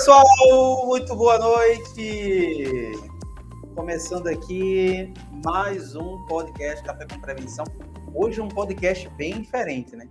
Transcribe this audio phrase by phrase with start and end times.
[0.00, 2.92] Pessoal, muito boa noite.
[3.74, 5.12] Começando aqui
[5.44, 7.66] mais um podcast Café com Prevenção.
[8.14, 10.08] Hoje um podcast bem diferente, né?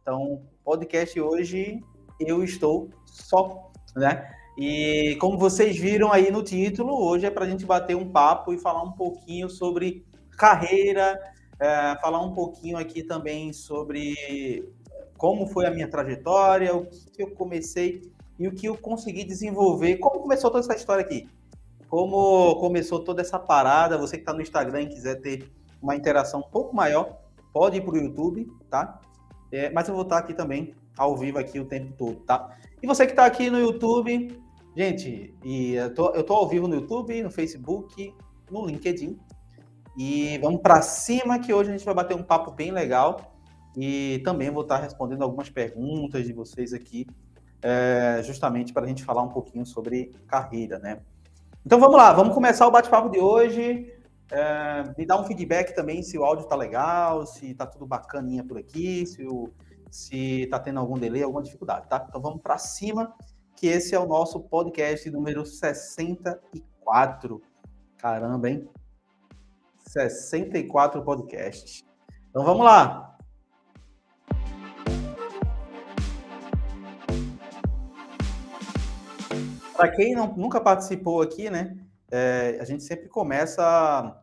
[0.00, 1.82] Então, podcast hoje
[2.20, 4.30] eu estou só, né?
[4.56, 8.54] E como vocês viram aí no título, hoje é para a gente bater um papo
[8.54, 10.06] e falar um pouquinho sobre
[10.38, 11.20] carreira,
[11.58, 14.72] é, falar um pouquinho aqui também sobre
[15.18, 18.11] como foi a minha trajetória, o que eu comecei
[18.42, 19.98] e o que eu consegui desenvolver.
[19.98, 21.28] Como começou toda essa história aqui?
[21.88, 23.96] Como começou toda essa parada?
[23.96, 25.48] Você que está no Instagram e quiser ter
[25.80, 27.20] uma interação um pouco maior,
[27.52, 29.00] pode ir para o YouTube, tá?
[29.52, 32.56] É, mas eu vou estar aqui também ao vivo aqui o tempo todo, tá?
[32.82, 34.36] E você que está aqui no YouTube,
[34.76, 38.12] gente, e eu tô, eu tô ao vivo no YouTube, no Facebook,
[38.50, 39.16] no LinkedIn.
[39.96, 43.36] E vamos para cima que hoje a gente vai bater um papo bem legal
[43.76, 47.06] e também vou estar respondendo algumas perguntas de vocês aqui,
[47.62, 51.00] é, justamente para a gente falar um pouquinho sobre carreira, né?
[51.64, 53.92] Então vamos lá, vamos começar o bate-papo de hoje.
[54.30, 58.42] É, me dá um feedback também se o áudio está legal, se está tudo bacaninha
[58.42, 59.50] por aqui, se o
[59.92, 62.06] se está tendo algum delay, alguma dificuldade, tá?
[62.08, 63.14] Então vamos para cima,
[63.54, 67.42] que esse é o nosso podcast número 64.
[67.98, 68.66] Caramba, hein?
[69.76, 71.84] 64 podcasts.
[72.30, 73.11] Então vamos lá.
[79.82, 81.76] Para quem não, nunca participou aqui, né?
[82.08, 84.16] É, a gente sempre começa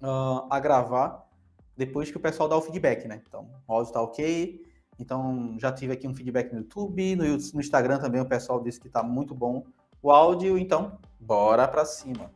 [0.00, 1.28] uh, a gravar
[1.76, 3.20] depois que o pessoal dá o feedback, né?
[3.28, 4.64] Então, o áudio está ok,
[4.98, 8.80] então, já tive aqui um feedback no YouTube, no, no Instagram também o pessoal disse
[8.80, 9.62] que está muito bom
[10.02, 10.56] o áudio.
[10.56, 12.30] Então, bora para cima.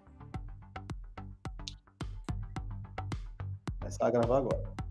[3.80, 4.81] Começar a gravar agora.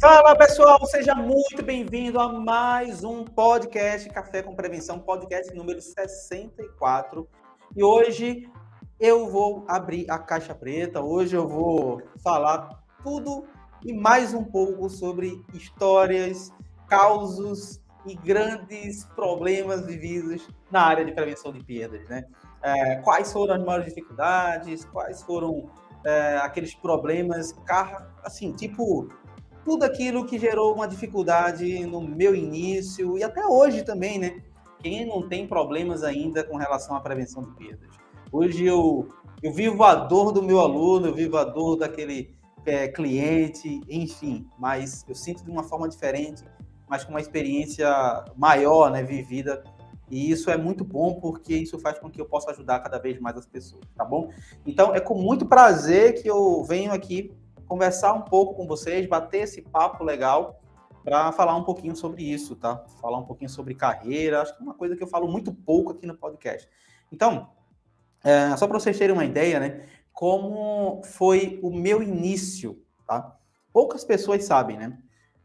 [0.00, 7.28] Fala pessoal, seja muito bem-vindo a mais um podcast Café com Prevenção, podcast número 64.
[7.76, 8.48] E hoje
[8.98, 11.02] eu vou abrir a caixa preta.
[11.02, 13.44] Hoje eu vou falar tudo
[13.84, 16.50] e mais um pouco sobre histórias,
[16.88, 22.24] causos e grandes problemas vividos na área de prevenção de perdas, né?
[22.62, 24.82] É, quais foram as maiores dificuldades?
[24.86, 25.68] Quais foram
[26.06, 27.54] é, aqueles problemas,
[28.24, 29.08] assim, tipo
[29.64, 34.42] tudo aquilo que gerou uma dificuldade no meu início e até hoje também, né?
[34.78, 37.88] Quem não tem problemas ainda com relação à prevenção de perdas?
[38.32, 39.08] Hoje eu,
[39.42, 42.34] eu vivo a dor do meu aluno, eu vivo a dor daquele
[42.64, 46.42] é, cliente, enfim, mas eu sinto de uma forma diferente,
[46.88, 47.88] mas com uma experiência
[48.36, 49.62] maior, né, vivida.
[50.10, 53.20] E isso é muito bom porque isso faz com que eu possa ajudar cada vez
[53.20, 54.30] mais as pessoas, tá bom?
[54.66, 57.32] Então é com muito prazer que eu venho aqui
[57.70, 60.60] conversar um pouco com vocês, bater esse papo legal
[61.04, 62.84] para falar um pouquinho sobre isso, tá?
[63.00, 65.92] Falar um pouquinho sobre carreira, acho que é uma coisa que eu falo muito pouco
[65.92, 66.68] aqui no podcast.
[67.12, 67.48] Então,
[68.24, 69.86] é, só para vocês terem uma ideia, né?
[70.12, 73.38] Como foi o meu início, tá?
[73.72, 74.98] Poucas pessoas sabem, né?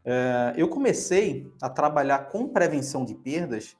[0.04, 3.76] É, eu comecei a trabalhar com prevenção de perdas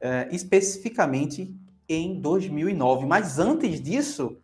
[0.00, 1.56] é, especificamente
[1.88, 4.36] em 2009, mas antes disso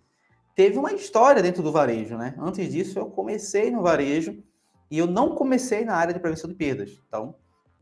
[0.54, 2.34] teve uma história dentro do varejo, né?
[2.38, 4.42] Antes disso eu comecei no varejo
[4.90, 7.00] e eu não comecei na área de prevenção de perdas.
[7.08, 7.34] Então,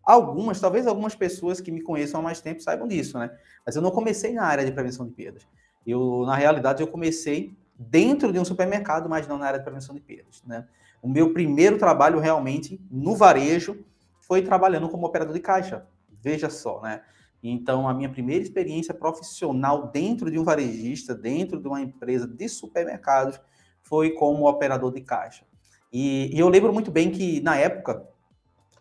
[0.02, 3.30] algumas, talvez algumas pessoas que me conheçam há mais tempo saibam disso, né?
[3.64, 5.46] Mas eu não comecei na área de prevenção de perdas.
[5.86, 9.94] Eu, na realidade, eu comecei dentro de um supermercado, mas não na área de prevenção
[9.94, 10.42] de perdas.
[10.46, 10.66] Né?
[11.02, 13.84] O meu primeiro trabalho realmente no varejo
[14.20, 15.84] foi trabalhando como operador de caixa.
[16.20, 17.02] Veja só, né?
[17.42, 22.48] Então, a minha primeira experiência profissional dentro de um varejista, dentro de uma empresa de
[22.48, 23.40] supermercados,
[23.82, 25.44] foi como operador de caixa.
[25.92, 28.06] E, e eu lembro muito bem que, na época,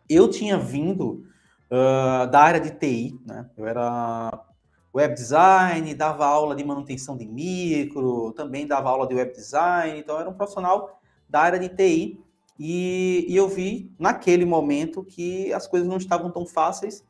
[0.07, 1.25] eu tinha vindo
[1.71, 3.49] uh, da área de TI, né?
[3.57, 4.45] Eu era
[4.93, 10.19] web design, dava aula de manutenção de micro, também dava aula de web design, então
[10.19, 10.99] era um profissional
[11.29, 12.19] da área de TI
[12.59, 17.05] e, e eu vi naquele momento que as coisas não estavam tão fáceis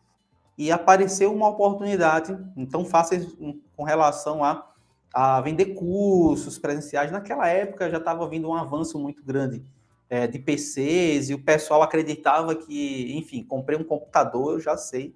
[0.57, 2.38] e apareceu uma oportunidade
[2.69, 3.27] tão fáceis
[3.75, 4.68] com relação a,
[5.13, 7.12] a vender cursos presenciais.
[7.12, 9.63] Naquela época já estava vindo um avanço muito grande
[10.09, 15.15] é, de PCs e o pessoal acreditava que, enfim, comprei um computador, eu já sei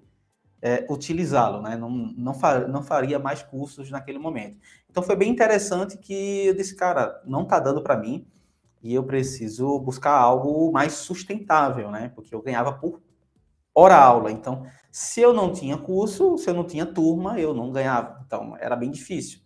[0.60, 1.76] é, utilizá-lo, né?
[1.76, 2.32] Não, não,
[2.68, 4.58] não faria mais cursos naquele momento.
[4.90, 8.26] Então foi bem interessante que eu disse, cara, não está dando para mim
[8.82, 12.10] e eu preciso buscar algo mais sustentável, né?
[12.14, 13.00] Porque eu ganhava por
[13.74, 14.32] hora aula.
[14.32, 18.18] Então, se eu não tinha curso, se eu não tinha turma, eu não ganhava.
[18.24, 19.40] Então, era bem difícil.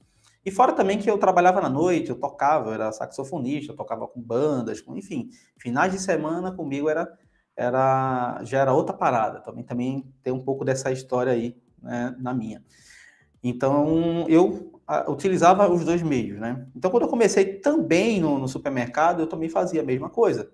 [0.47, 4.06] E fora também que eu trabalhava na noite, eu tocava, eu era saxofonista, eu tocava
[4.06, 7.12] com bandas, com, enfim, finais de semana comigo era,
[7.56, 9.41] era já era outra parada.
[9.41, 12.62] Também, também tem um pouco dessa história aí né, na minha.
[13.43, 16.64] Então eu a, utilizava os dois meios, né?
[16.76, 20.49] Então quando eu comecei também no, no supermercado, eu também fazia a mesma coisa.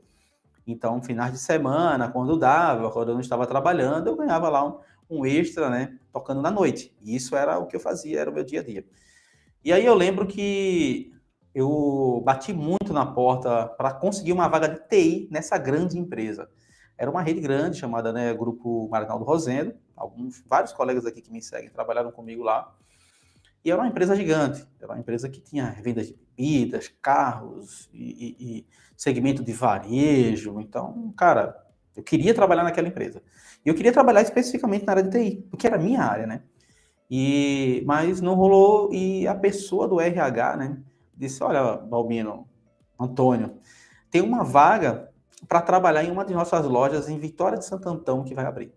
[0.67, 4.79] Então, finais de semana, quando dava, quando eu não estava trabalhando, eu ganhava lá um,
[5.09, 5.99] um extra, né?
[6.13, 6.95] Tocando na noite.
[7.01, 8.85] E isso era o que eu fazia, era o meu dia a dia.
[9.65, 11.13] E aí eu lembro que
[11.55, 16.49] eu bati muito na porta para conseguir uma vaga de TI nessa grande empresa.
[16.99, 19.75] Era uma rede grande chamada né, Grupo Marinaldo Rosendo.
[19.95, 22.75] Alguns, vários colegas aqui que me seguem trabalharam comigo lá.
[23.65, 24.67] E era uma empresa gigante.
[24.81, 30.61] Era uma empresa que tinha vendas de bebidas, carros e, e, e segmento de varejo.
[30.61, 31.57] Então, cara,
[31.95, 33.23] eu queria trabalhar naquela empresa.
[33.65, 36.43] E eu queria trabalhar especificamente na área de TI, porque era a minha área, né?
[37.11, 40.79] E, mas não rolou e a pessoa do RH, né,
[41.17, 42.49] disse, olha, Balbino,
[42.99, 43.59] Antônio,
[44.11, 45.09] tem uma vaga
[45.47, 48.73] para trabalhar em uma de nossas lojas em Vitória de Santo Antão que vai abrir.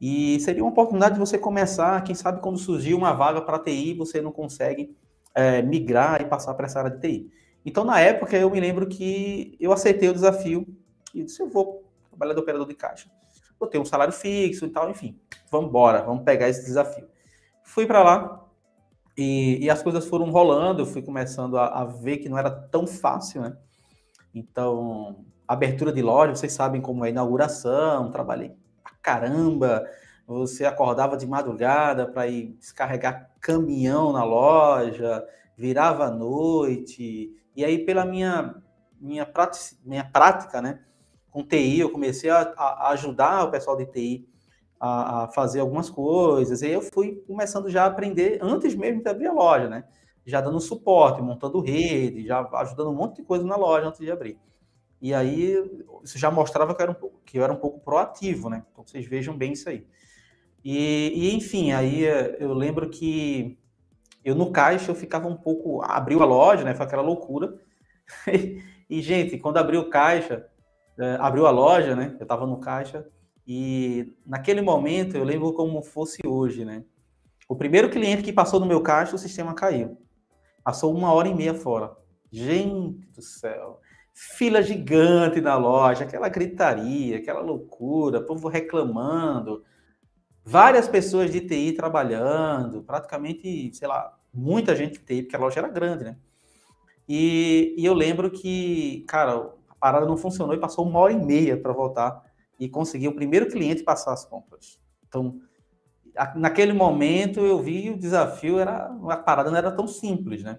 [0.00, 3.94] E seria uma oportunidade de você começar, quem sabe quando surgir uma vaga para TI,
[3.94, 4.96] você não consegue
[5.32, 7.30] é, migrar e passar para essa área de TI.
[7.64, 10.66] Então, na época, eu me lembro que eu aceitei o desafio
[11.14, 13.10] e disse, eu vou trabalhar de operador de caixa.
[13.58, 15.18] Vou ter um salário fixo e tal, enfim,
[15.50, 17.06] vamos embora, vamos pegar esse desafio.
[17.62, 18.42] Fui para lá
[19.16, 22.50] e, e, as coisas foram rolando, eu fui começando a, a, ver que não era
[22.50, 23.56] tão fácil, né?
[24.34, 29.86] Então, abertura de loja, vocês sabem como é inauguração, trabalhei pra caramba,
[30.26, 35.24] você acordava de madrugada para ir descarregar caminhão na loja,
[35.56, 38.54] virava à noite, e aí pela minha
[39.00, 40.80] minha prática, minha prática né,
[41.30, 44.28] com TI, eu comecei a, a ajudar o pessoal de TI
[44.78, 46.62] a, a, fazer algumas coisas.
[46.62, 49.84] E aí eu fui começando já a aprender antes mesmo de abrir a loja, né?
[50.24, 54.10] Já dando suporte, montando rede, já ajudando um monte de coisa na loja antes de
[54.10, 54.38] abrir.
[55.00, 55.56] E aí
[56.04, 58.64] isso já mostrava que eu era um pouco, que eu era um pouco proativo, né?
[58.70, 59.84] Então vocês vejam bem isso aí.
[60.64, 62.04] E, e enfim, aí
[62.38, 63.58] eu lembro que
[64.24, 65.82] eu no caixa eu ficava um pouco.
[65.82, 66.74] Abriu a loja, né?
[66.74, 67.58] Foi aquela loucura.
[68.88, 70.46] e, gente, quando abriu o caixa,
[70.98, 72.16] é, abriu a loja, né?
[72.18, 73.06] Eu estava no caixa,
[73.46, 76.84] e naquele momento eu lembro como fosse hoje, né?
[77.48, 79.98] O primeiro cliente que passou no meu caixa, o sistema caiu.
[80.62, 81.96] Passou uma hora e meia fora.
[82.30, 83.80] Gente do céu.
[84.14, 89.64] Fila gigante na loja, aquela gritaria, aquela loucura, povo reclamando.
[90.44, 95.60] Várias pessoas de TI trabalhando, praticamente, sei lá, muita gente de TI, porque a loja
[95.60, 96.16] era grande, né?
[97.08, 101.24] E, e eu lembro que, cara, a parada não funcionou e passou uma hora e
[101.24, 102.22] meia para voltar
[102.58, 104.80] e conseguir o primeiro cliente passar as compras.
[105.06, 105.40] Então,
[106.36, 110.58] naquele momento eu vi o desafio era a parada não era tão simples, né?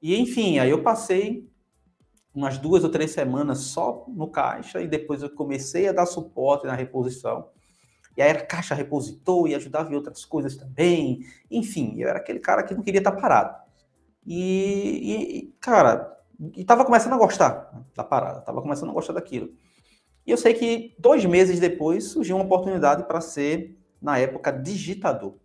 [0.00, 1.48] E enfim, aí eu passei
[2.34, 6.66] umas duas ou três semanas só no caixa e depois eu comecei a dar suporte
[6.66, 7.48] na reposição.
[8.16, 11.20] E aí era caixa repositor e ajudava em outras coisas também.
[11.50, 13.54] Enfim, eu era aquele cara que não queria estar parado.
[14.26, 16.16] E, e cara,
[16.56, 19.50] estava começando a gostar da parada, estava começando a gostar daquilo.
[20.26, 25.36] E eu sei que dois meses depois surgiu uma oportunidade para ser, na época, digitador.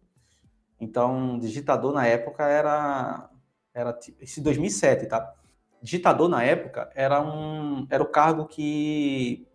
[0.80, 3.30] Então, digitador na época era.
[3.74, 5.34] era esse 2007, tá?
[5.82, 9.48] Digitador na época era, um, era o cargo que.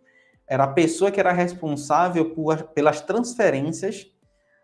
[0.49, 4.07] Era a pessoa que era responsável por, pelas transferências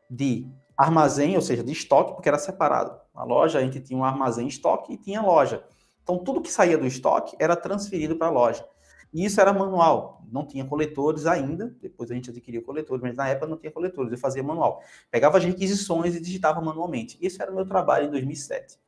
[0.08, 0.46] de
[0.76, 3.00] armazém, ou seja, de estoque, porque era separado.
[3.14, 5.64] A loja, a gente tinha um armazém estoque e tinha loja.
[6.02, 8.66] Então, tudo que saía do estoque era transferido para a loja.
[9.12, 13.28] E isso era manual, não tinha coletores ainda, depois a gente adquiriu coletores, mas na
[13.28, 14.82] época não tinha coletores, eu fazia manual.
[15.10, 17.18] Pegava as requisições e digitava manualmente.
[17.20, 18.78] Esse era o meu trabalho em 2007.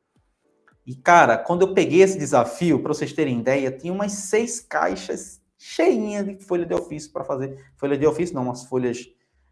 [0.85, 5.41] E, cara, quando eu peguei esse desafio, para vocês terem ideia, tinha umas seis caixas
[5.65, 7.59] cheinhas de folha de ofício para fazer.
[7.75, 9.09] Folha de ofício, não, umas folhas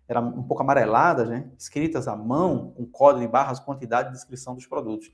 [0.07, 1.49] eram um pouco amareladas, né?
[1.57, 5.11] Escritas à mão, com código de barras, quantidade e descrição dos produtos.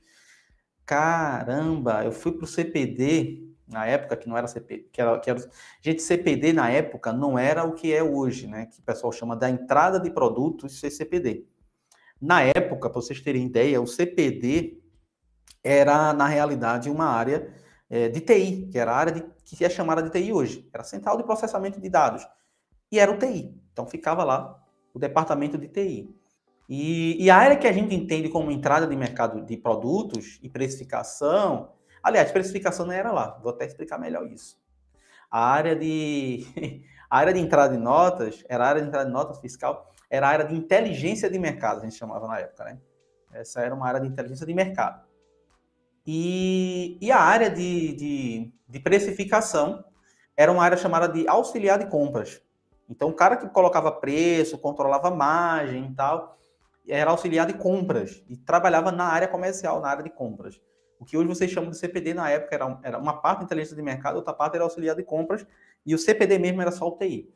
[0.86, 5.30] Caramba, eu fui para o CPD na época que não era CPD, que era, que
[5.30, 8.66] era, gente, CPD na época não era o que é hoje, né?
[8.66, 11.46] Que o pessoal chama da entrada de produtos CPD.
[12.22, 14.82] Na época, para vocês terem ideia, o CPD
[15.64, 17.54] era na realidade uma área
[17.90, 19.24] é, de TI, que era a área de,
[19.56, 22.28] que é chamada de TI hoje, era Central de Processamento de Dados,
[22.92, 23.56] e era o TI.
[23.72, 24.62] Então ficava lá
[24.94, 26.16] o departamento de TI.
[26.68, 30.50] E, e a área que a gente entende como entrada de mercado de produtos e
[30.50, 31.70] precificação
[32.02, 34.58] Aliás, precificação não era lá, vou até explicar melhor isso.
[35.30, 36.46] A área de,
[37.10, 40.28] a área de entrada de notas, era a área de entrada de notas fiscal, era
[40.28, 42.80] a área de inteligência de mercado, a gente chamava na época, né?
[43.32, 45.08] Essa era uma área de inteligência de mercado.
[46.12, 49.86] E, e a área de, de, de precificação
[50.36, 52.42] era uma área chamada de auxiliar de compras.
[52.90, 56.36] Então, o cara que colocava preço, controlava margem e tal,
[56.88, 60.60] era auxiliar de compras e trabalhava na área comercial, na área de compras.
[61.00, 63.76] O que hoje vocês chamam de CPD, na época, era, era uma parte de inteligência
[63.76, 65.46] de mercado, outra parte era auxiliar de compras,
[65.86, 67.32] e o CPD mesmo era só o TI.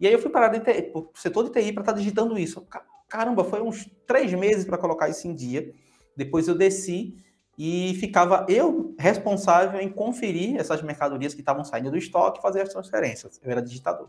[0.00, 2.66] E aí eu fui parar para o setor de TI para estar tá digitando isso.
[3.08, 5.72] Caramba, foi uns três meses para colocar isso em dia.
[6.16, 7.24] Depois eu desci
[7.58, 12.62] e ficava eu responsável em conferir essas mercadorias que estavam saindo do estoque e fazer
[12.62, 13.40] as transferências.
[13.42, 14.08] Eu era digitador.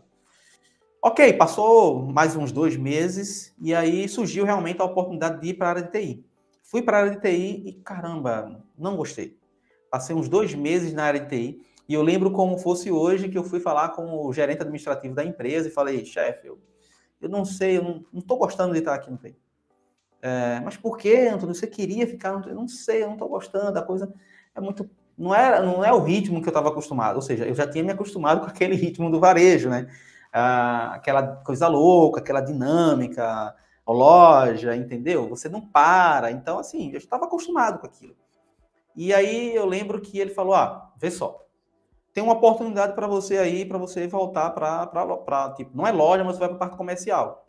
[1.00, 5.68] Ok, passou mais uns dois meses e aí surgiu realmente a oportunidade de ir para
[5.68, 6.26] a área de TI.
[6.62, 9.38] Fui para a área de TI e caramba, não gostei.
[9.90, 13.38] Passei uns dois meses na área de TI e eu lembro como fosse hoje que
[13.38, 16.58] eu fui falar com o gerente administrativo da empresa e falei, chefe, eu,
[17.20, 19.34] eu não sei, eu não estou gostando de estar aqui no TI.
[20.20, 21.54] É, mas por que, Antônio?
[21.54, 22.46] Você queria ficar?
[22.46, 24.12] Eu não sei, eu não estou gostando, a coisa
[24.54, 24.88] é muito.
[25.16, 27.82] Não é, não é o ritmo que eu estava acostumado, ou seja, eu já tinha
[27.82, 29.88] me acostumado com aquele ritmo do varejo, né?
[30.32, 33.54] Ah, aquela coisa louca, aquela dinâmica,
[33.86, 35.28] loja, entendeu?
[35.28, 36.30] Você não para.
[36.30, 38.14] Então, assim, eu estava acostumado com aquilo.
[38.94, 41.48] E aí eu lembro que ele falou: ah, vê só,
[42.12, 46.34] tem uma oportunidade para você aí, para você voltar para, tipo, não é loja, mas
[46.34, 47.47] você vai para a parte comercial,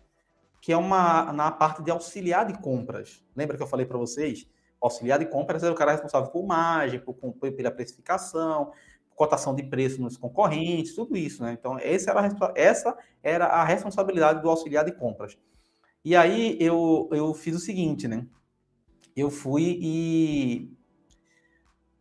[0.61, 3.23] que é uma na parte de auxiliar de compras.
[3.35, 4.47] Lembra que eu falei para vocês?
[4.81, 8.71] auxiliar de compras é o cara responsável por margem, por, por, pela precificação,
[9.15, 11.51] cotação de preço nos concorrentes, tudo isso, né?
[11.59, 15.37] Então, essa era, a, essa era a responsabilidade do auxiliar de compras.
[16.03, 18.25] E aí eu, eu fiz o seguinte, né?
[19.15, 20.73] Eu fui e,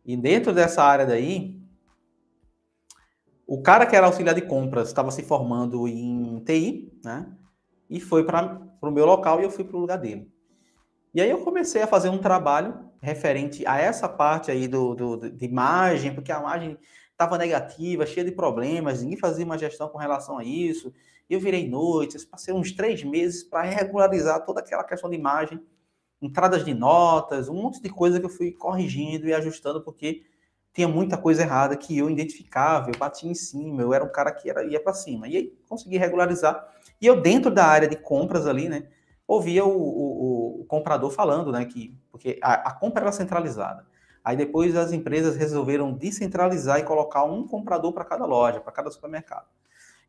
[0.05, 1.59] e dentro dessa área daí,
[3.45, 7.35] o cara que era auxiliar de compras estava se formando em TI, né?
[7.89, 10.31] E foi para o meu local e eu fui para o lugar dele.
[11.13, 15.31] E aí eu comecei a fazer um trabalho referente a essa parte aí do, do,
[15.31, 16.77] de imagem, porque a imagem
[17.11, 20.93] estava negativa, cheia de problemas, ninguém fazia uma gestão com relação a isso.
[21.29, 25.59] Eu virei noites, passei uns três meses para regularizar toda aquela questão de imagem,
[26.21, 30.23] entradas de notas, um monte de coisa que eu fui corrigindo e ajustando, porque
[30.73, 34.31] tinha muita coisa errada que eu identificava, eu batia em cima, eu era um cara
[34.31, 35.27] que era, ia para cima.
[35.27, 36.67] E aí consegui regularizar.
[37.01, 38.87] E eu, dentro da área de compras ali, né,
[39.27, 43.85] ouvia o, o, o comprador falando, né, que porque a, a compra era centralizada.
[44.23, 48.91] Aí depois as empresas resolveram descentralizar e colocar um comprador para cada loja, para cada
[48.91, 49.47] supermercado.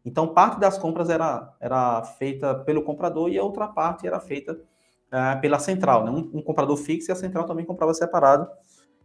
[0.05, 4.53] Então, parte das compras era, era feita pelo comprador e a outra parte era feita
[4.55, 6.05] uh, pela central.
[6.05, 6.11] Né?
[6.11, 8.49] Um, um, comprador fixo e a central também comprava separado.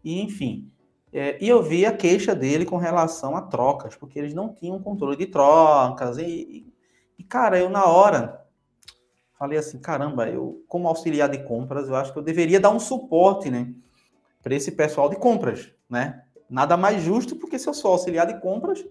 [0.04, 0.72] E, enfim.
[1.12, 4.82] É, e eu vi a queixa dele com relação a trocas, porque eles não tinham
[4.82, 6.18] controle de trocas.
[6.18, 6.75] E, e,
[7.18, 8.46] e cara, eu na hora
[9.38, 12.80] falei assim: caramba, eu, como auxiliar de compras, eu acho que eu deveria dar um
[12.80, 13.74] suporte, né?
[14.46, 16.24] para esse pessoal de compras, né?
[16.48, 18.86] Nada mais justo, porque se eu sou auxiliar de compras,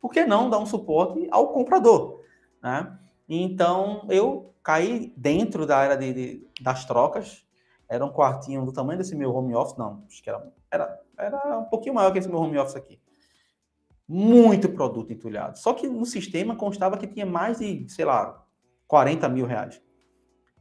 [0.00, 2.22] por que não dar um suporte ao comprador,
[2.60, 2.98] né?
[3.28, 7.46] Então, eu caí dentro da área de, de, das trocas,
[7.88, 11.58] era um quartinho do tamanho desse meu home office, não, acho que era, era, era
[11.60, 13.00] um pouquinho maior que esse meu home office aqui.
[14.08, 15.58] Muito produto entulhado.
[15.58, 18.44] Só que no sistema constava que tinha mais de, sei lá,
[18.86, 19.82] 40 mil reais.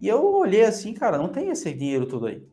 [0.02, 2.46] E eu olhei assim, cara, não tem esse dinheiro todo aí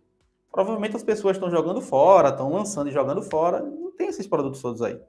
[0.52, 4.60] provavelmente as pessoas estão jogando fora, estão lançando e jogando fora, não tem esses produtos
[4.60, 5.00] todos aí.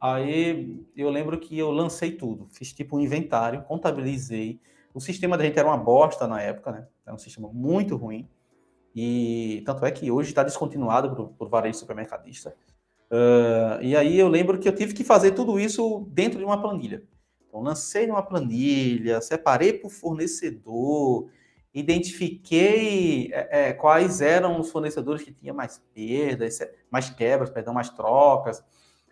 [0.00, 4.60] Aí eu lembro que eu lancei tudo, fiz tipo um inventário, contabilizei.
[4.92, 6.86] O sistema da gente era uma bosta na época, né?
[7.06, 8.28] Era um sistema muito ruim.
[8.94, 12.54] E tanto é que hoje está descontinuado por, por varejo supermercadista.
[13.10, 16.60] Uh, e aí eu lembro que eu tive que fazer tudo isso dentro de uma
[16.60, 17.02] planilha.
[17.48, 21.28] Então, lancei numa planilha, separei por fornecedor,
[21.72, 26.58] identifiquei é, é, quais eram os fornecedores que tinham mais perdas,
[26.90, 28.62] mais quebras, perdão, mais trocas.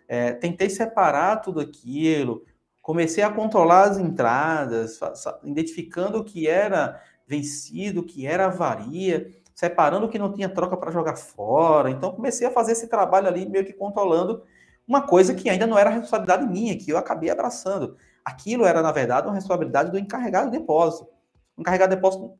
[0.07, 2.43] É, tentei separar tudo aquilo,
[2.81, 4.99] comecei a controlar as entradas,
[5.43, 10.77] identificando o que era vencido, o que era avaria, separando o que não tinha troca
[10.77, 11.89] para jogar fora.
[11.89, 14.43] Então, comecei a fazer esse trabalho ali, meio que controlando
[14.87, 17.97] uma coisa que ainda não era responsabilidade minha, que eu acabei abraçando.
[18.23, 21.07] Aquilo era, na verdade, uma responsabilidade do encarregado de depósito.
[21.57, 22.37] O encarregado de depósito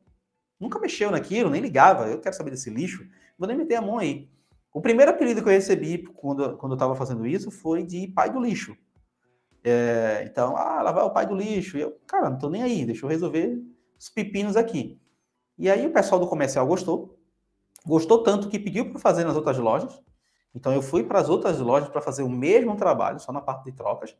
[0.58, 2.06] Nunca mexeu naquilo, nem ligava.
[2.06, 3.06] Eu quero saber desse lixo.
[3.38, 4.28] Vou nem meter a mão aí.
[4.72, 8.30] O primeiro apelido que eu recebi quando, quando eu estava fazendo isso foi de pai
[8.30, 8.76] do lixo.
[9.62, 11.76] É, então, ah, lá vai o pai do lixo.
[11.76, 13.58] E eu, cara, não tô nem aí, deixa eu resolver
[13.98, 14.98] os pepinos aqui.
[15.58, 17.18] E aí o pessoal do comercial gostou.
[17.84, 20.00] Gostou tanto que pediu para fazer nas outras lojas.
[20.54, 23.64] Então eu fui para as outras lojas para fazer o mesmo trabalho, só na parte
[23.64, 24.16] de trocas.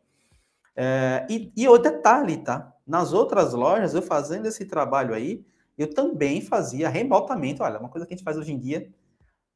[0.76, 2.74] É, e, e o detalhe, tá?
[2.86, 5.44] Nas outras lojas, eu fazendo esse trabalho aí,
[5.76, 7.62] eu também fazia remotamente.
[7.62, 8.88] Olha, uma coisa que a gente faz hoje em dia,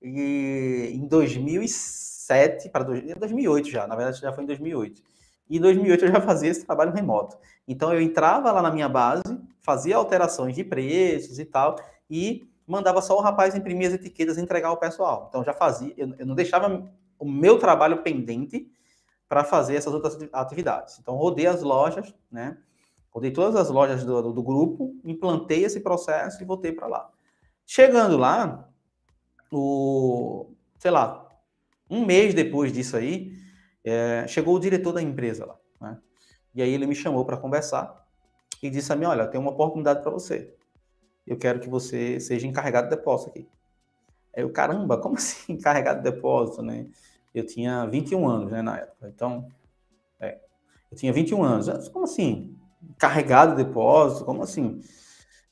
[0.03, 5.03] E em 2007 para 2008 já, na verdade já foi em 2008.
[5.49, 7.37] E em 2008 eu já fazia esse trabalho remoto.
[7.69, 9.23] Então eu entrava lá na minha base,
[9.63, 11.77] fazia alterações de preços e tal,
[12.09, 15.27] e mandava só o rapaz imprimir as etiquetas e entregar ao pessoal.
[15.29, 18.71] Então já fazia, eu, eu não deixava o meu trabalho pendente
[19.29, 20.99] para fazer essas outras atividades.
[20.99, 22.59] Então rodei as lojas, né?
[23.11, 27.11] Rodei todas as lojas do, do, do grupo, implantei esse processo e voltei para lá.
[27.67, 28.69] Chegando lá,
[29.53, 31.29] o, sei lá,
[31.89, 33.33] um mês depois disso aí,
[33.85, 35.57] é, chegou o diretor da empresa lá.
[35.81, 35.99] Né?
[36.55, 38.00] E aí ele me chamou para conversar
[38.63, 40.55] e disse a mim, olha, tem uma oportunidade para você.
[41.27, 43.49] Eu quero que você seja encarregado de depósito aqui.
[44.37, 46.87] Aí eu, caramba, como assim encarregado de depósito, né?
[47.35, 49.09] Eu tinha 21 anos, né, na época.
[49.09, 49.47] Então,
[50.19, 50.39] é,
[50.91, 51.89] eu tinha 21 anos.
[51.89, 52.57] Como assim?
[52.99, 54.81] carregado de depósito, como assim?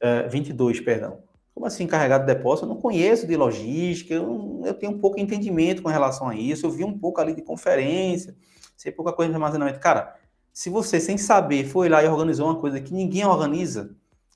[0.00, 1.18] É, 22, perdão.
[1.54, 2.66] Como assim carregado de depósito?
[2.66, 6.34] Eu não conheço de logística, eu, eu tenho um pouco de entendimento com relação a
[6.34, 8.34] isso, eu vi um pouco ali de conferência,
[8.76, 9.80] sei pouca coisa de armazenamento.
[9.80, 10.16] Cara,
[10.58, 13.94] se você, sem saber, foi lá e organizou uma coisa que ninguém organiza,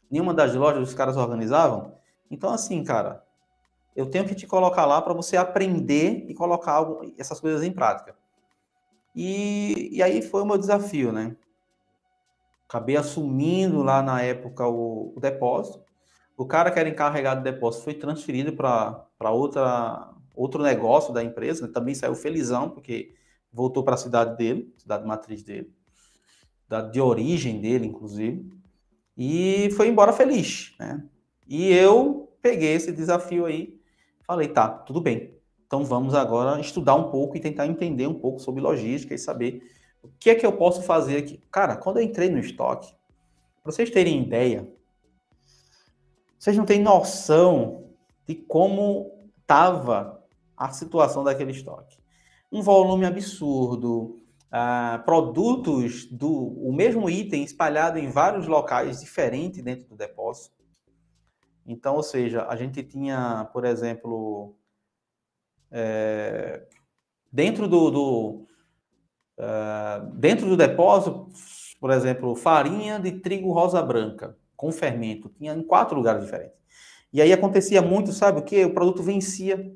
[0.08, 1.96] nenhuma das lojas os caras organizavam,
[2.30, 3.24] então assim, cara,
[3.96, 7.72] eu tenho que te colocar lá para você aprender e colocar algo, essas coisas em
[7.72, 8.14] prática.
[9.16, 11.36] E, e aí foi o meu desafio, né?
[12.68, 15.82] acabei assumindo lá na época o, o depósito.
[16.36, 21.66] O cara que era encarregado do depósito foi transferido para outra outro negócio da empresa,
[21.66, 21.72] né?
[21.74, 23.12] também saiu felizão, porque
[23.52, 25.74] voltou para a cidade dele, cidade matriz dele,
[26.72, 28.50] cidade de origem dele, inclusive,
[29.16, 31.04] e foi embora feliz, né?
[31.46, 33.78] E eu peguei esse desafio aí,
[34.26, 35.34] falei, tá, tudo bem,
[35.66, 39.62] então vamos agora estudar um pouco e tentar entender um pouco sobre logística e saber
[40.02, 41.40] o que é que eu posso fazer aqui?
[41.50, 42.92] Cara, quando eu entrei no estoque,
[43.62, 44.68] para vocês terem ideia,
[46.38, 47.84] vocês não têm noção
[48.26, 50.20] de como estava
[50.56, 51.98] a situação daquele estoque.
[52.50, 54.21] Um volume absurdo,
[54.52, 60.62] uh, produtos do o mesmo item espalhado em vários locais diferentes dentro do depósito.
[61.66, 64.56] Então, ou seja, a gente tinha, por exemplo,
[65.70, 66.66] é,
[67.32, 68.46] dentro do, do,
[69.38, 71.28] ah, dentro do depósito,
[71.80, 76.56] por exemplo, farinha de trigo rosa branca com fermento, tinha em quatro lugares diferentes.
[77.12, 78.64] E aí acontecia muito, sabe o que?
[78.64, 79.74] O produto vencia.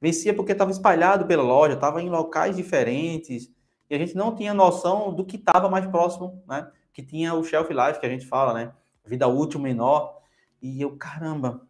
[0.00, 3.50] Vencia porque estava espalhado pela loja, estava em locais diferentes,
[3.88, 6.70] e a gente não tinha noção do que estava mais próximo, né?
[6.92, 8.72] Que tinha o shelf life, que a gente fala, né?
[9.04, 10.20] Vida útil menor.
[10.60, 11.62] E eu, caramba,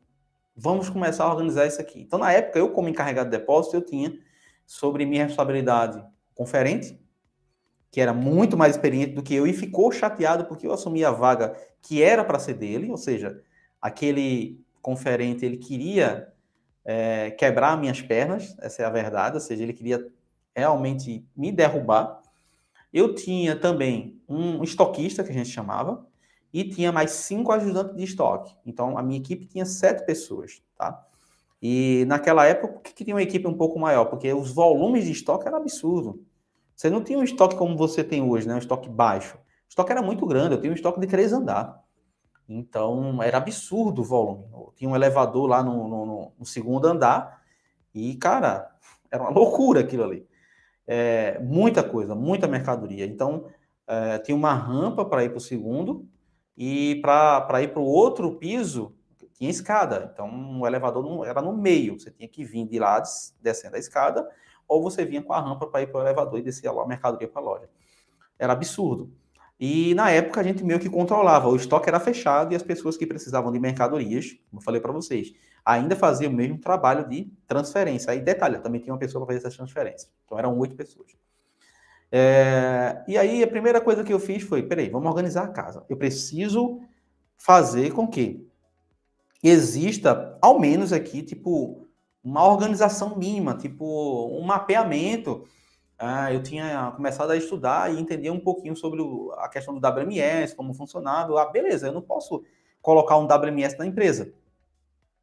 [0.57, 2.01] vamos começar a organizar isso aqui.
[2.01, 4.19] Então, na época, eu, como encarregado de depósito, eu tinha
[4.65, 6.03] sobre minha responsabilidade
[6.35, 6.99] conferente,
[7.91, 11.11] que era muito mais experiente do que eu, e ficou chateado porque eu assumi a
[11.11, 13.41] vaga que era para ser dele, ou seja,
[13.81, 16.33] aquele conferente ele queria
[16.85, 20.07] é, quebrar minhas pernas, essa é a verdade, ou seja, ele queria
[20.57, 22.23] realmente me derrubar.
[22.93, 26.07] Eu tinha também um estoquista, que a gente chamava,
[26.53, 28.57] e tinha mais cinco ajudantes de estoque.
[28.65, 31.07] Então, a minha equipe tinha sete pessoas, tá?
[31.61, 34.07] E naquela época, por que tinha uma equipe um pouco maior?
[34.07, 36.15] Porque os volumes de estoque eram absurdos.
[36.75, 38.55] Você não tinha um estoque como você tem hoje, né?
[38.55, 39.37] Um estoque baixo.
[39.37, 41.83] O estoque era muito grande, eu tinha um estoque de três andar.
[42.49, 44.45] Então, era absurdo o volume.
[44.53, 47.43] Eu tinha um elevador lá no, no, no, segundo andar
[47.95, 48.71] e, cara,
[49.11, 50.27] era uma loucura aquilo ali.
[50.87, 53.05] É, muita coisa, muita mercadoria.
[53.05, 53.47] Então,
[53.87, 56.07] é, tinha uma rampa para ir para o segundo
[56.57, 58.95] e para ir para o outro piso
[59.37, 60.11] tinha escada.
[60.13, 61.99] Então, o elevador não, era no meio.
[61.99, 63.03] Você tinha que vir de lá,
[63.41, 64.27] descendo a escada,
[64.67, 66.87] ou você vinha com a rampa para ir para o elevador e descia lá a
[66.87, 67.69] mercadoria para a loja.
[68.39, 69.13] Era absurdo.
[69.59, 72.97] E na época a gente meio que controlava, o estoque era fechado e as pessoas
[72.97, 75.33] que precisavam de mercadorias, como eu falei para vocês,
[75.67, 78.13] ainda faziam o mesmo trabalho de transferência.
[78.13, 80.09] Aí, detalhe, também tinha uma pessoa para fazer essas transferências.
[80.25, 81.11] Então eram oito pessoas.
[82.13, 83.03] É...
[83.09, 85.85] E aí a primeira coisa que eu fiz foi: peraí, vamos organizar a casa.
[85.89, 86.81] Eu preciso
[87.37, 88.47] fazer com que
[89.43, 91.85] exista, ao menos aqui, tipo,
[92.23, 95.45] uma organização mínima, tipo um mapeamento.
[95.99, 99.85] Ah, eu tinha começado a estudar e entender um pouquinho sobre o, a questão do
[99.85, 101.41] WMS, como funcionava.
[101.43, 102.45] Ah, beleza, eu não posso
[102.81, 104.33] colocar um WMS na empresa,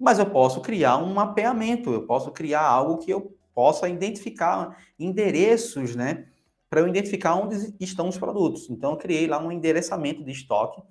[0.04, 5.96] mas eu posso criar um mapeamento, eu posso criar algo que eu possa identificar endereços,
[5.96, 6.28] né?
[6.70, 8.70] Para eu identificar onde estão os produtos.
[8.70, 10.82] Então, eu criei lá um endereçamento de estoque,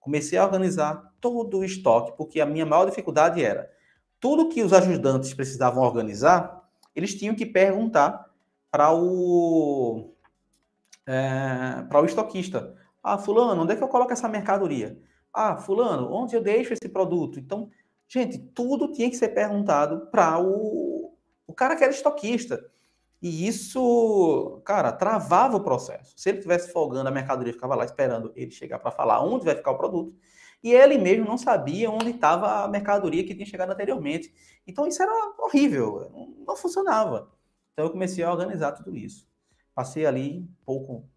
[0.00, 3.70] comecei a organizar todo o estoque, porque a minha maior dificuldade era
[4.18, 8.24] tudo que os ajudantes precisavam organizar, eles tinham que perguntar
[8.70, 10.14] para o
[11.06, 12.74] é, para o estoquista.
[13.02, 14.98] Ah, fulano, onde é que eu coloco essa mercadoria?
[15.30, 17.38] Ah, fulano, onde eu deixo esse produto?
[17.38, 17.68] Então,
[18.14, 21.12] gente, tudo tinha que ser perguntado para o,
[21.46, 22.64] o cara que era estoquista.
[23.20, 26.12] E isso, cara, travava o processo.
[26.16, 29.56] Se ele estivesse folgando, a mercadoria ficava lá esperando ele chegar para falar onde vai
[29.56, 30.14] ficar o produto.
[30.62, 34.32] E ele mesmo não sabia onde estava a mercadoria que tinha chegado anteriormente.
[34.66, 36.10] Então isso era horrível,
[36.46, 37.30] não funcionava.
[37.72, 39.26] Então eu comecei a organizar tudo isso.
[39.74, 41.08] Passei ali pouco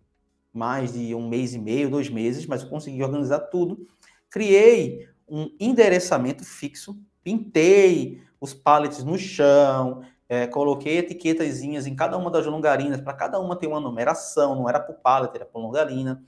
[0.51, 3.85] mais de um mês e meio, dois meses, mas eu consegui organizar tudo.
[4.29, 12.29] Criei um endereçamento fixo, pintei os pallets no chão, é, coloquei etiquetazinhas em cada uma
[12.29, 16.23] das longarinas, para cada uma ter uma numeração, não era por pallet, era por longarina.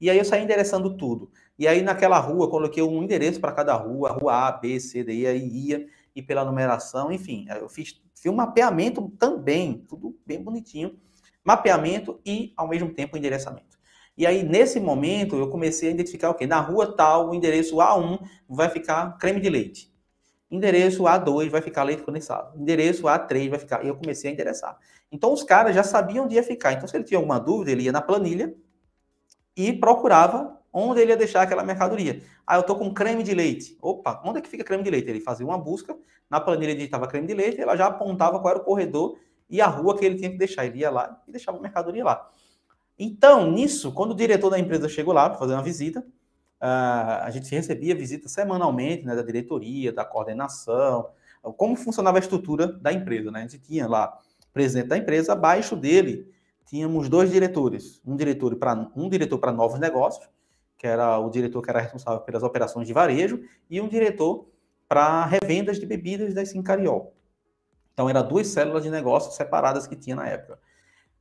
[0.00, 1.30] E aí eu saí endereçando tudo.
[1.58, 5.12] E aí naquela rua, coloquei um endereço para cada rua, rua A, B, C, D,
[5.12, 10.42] E, aí ia, e pela numeração, enfim, eu fiz, fiz um mapeamento também, tudo bem
[10.42, 10.96] bonitinho,
[11.44, 13.73] mapeamento e, ao mesmo tempo, endereçamento.
[14.16, 16.46] E aí, nesse momento, eu comecei a identificar o quê?
[16.46, 19.92] Na rua tal, o endereço A1 vai ficar creme de leite.
[20.50, 22.56] Endereço A2 vai ficar leite condensado.
[22.56, 23.84] Endereço A3 vai ficar.
[23.84, 24.78] E eu comecei a endereçar.
[25.10, 26.72] Então, os caras já sabiam onde ia ficar.
[26.72, 28.54] Então, se ele tinha alguma dúvida, ele ia na planilha
[29.56, 32.20] e procurava onde ele ia deixar aquela mercadoria.
[32.46, 33.76] Ah, eu tô com creme de leite.
[33.80, 35.08] Opa, onde é que fica creme de leite?
[35.08, 35.96] Ele fazia uma busca,
[36.28, 39.66] na planilha digitava creme de leite, ela já apontava qual era o corredor e a
[39.66, 40.66] rua que ele tinha que deixar.
[40.66, 42.28] Ele ia lá e deixava a mercadoria lá.
[42.98, 47.30] Então, nisso, quando o diretor da empresa chegou lá para fazer uma visita, uh, a
[47.30, 51.10] gente recebia visita semanalmente, né, da diretoria, da coordenação,
[51.56, 53.40] como funcionava a estrutura da empresa, né?
[53.40, 56.32] A gente tinha lá o presidente da empresa, abaixo dele
[56.64, 60.26] tínhamos dois diretores, um diretor para um diretor para novos negócios,
[60.78, 64.48] que era o diretor que era responsável pelas operações de varejo, e um diretor
[64.88, 67.14] para revendas de bebidas da Sincariol.
[67.92, 70.58] Então, eram duas células de negócios separadas que tinha na época.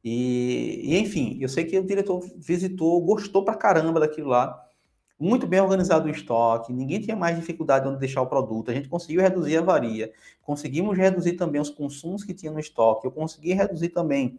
[0.04, 4.62] E, e, enfim, eu sei que o diretor visitou, gostou pra caramba daquilo lá.
[5.20, 8.70] Muito bem organizado o estoque, ninguém tinha mais dificuldade de onde deixar o produto.
[8.70, 10.12] A gente conseguiu reduzir a avaria,
[10.42, 13.08] conseguimos reduzir também os consumos que tinha no estoque.
[13.08, 14.38] Eu consegui reduzir também.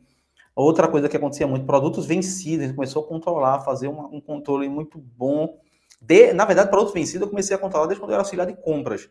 [0.55, 4.21] Outra coisa que acontecia muito, produtos vencidos, a gente começou a controlar, fazer um, um
[4.21, 5.59] controle muito bom.
[6.01, 8.55] De, na verdade, produtos vencidos eu comecei a controlar desde quando eu era auxiliar de
[8.55, 9.09] compras.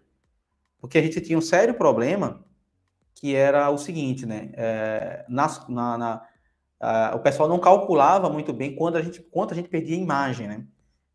[0.79, 2.45] Porque a gente tinha um sério problema
[3.15, 4.51] que era o seguinte, né?
[4.53, 6.23] É, na, na,
[6.83, 10.49] na, o pessoal não calculava muito bem quando a gente, quanto a gente perdia imagem,
[10.49, 10.65] né?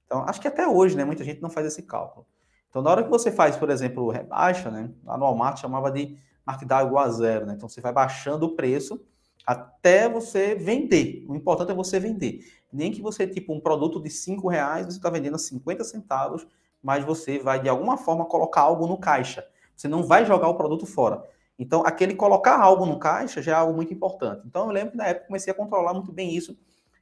[0.07, 1.05] Então, acho que até hoje, né?
[1.05, 2.27] Muita gente não faz esse cálculo.
[2.71, 4.91] Então, na hora que você faz, por exemplo, rebaixa, né?
[5.05, 7.53] Lá no Walmart chamava de markdown igual a zero, né?
[7.55, 8.99] Então, você vai baixando o preço
[9.47, 11.27] até você vender.
[11.29, 12.41] O importante é você vender.
[12.73, 16.47] Nem que você, tipo, um produto de cinco reais, você está vendendo a 50 centavos,
[16.83, 19.47] mas você vai, de alguma forma, colocar algo no caixa.
[19.77, 21.23] Você não vai jogar o produto fora.
[21.59, 24.43] Então, aquele colocar algo no caixa já é algo muito importante.
[24.47, 26.57] Então, eu lembro que na época comecei a controlar muito bem isso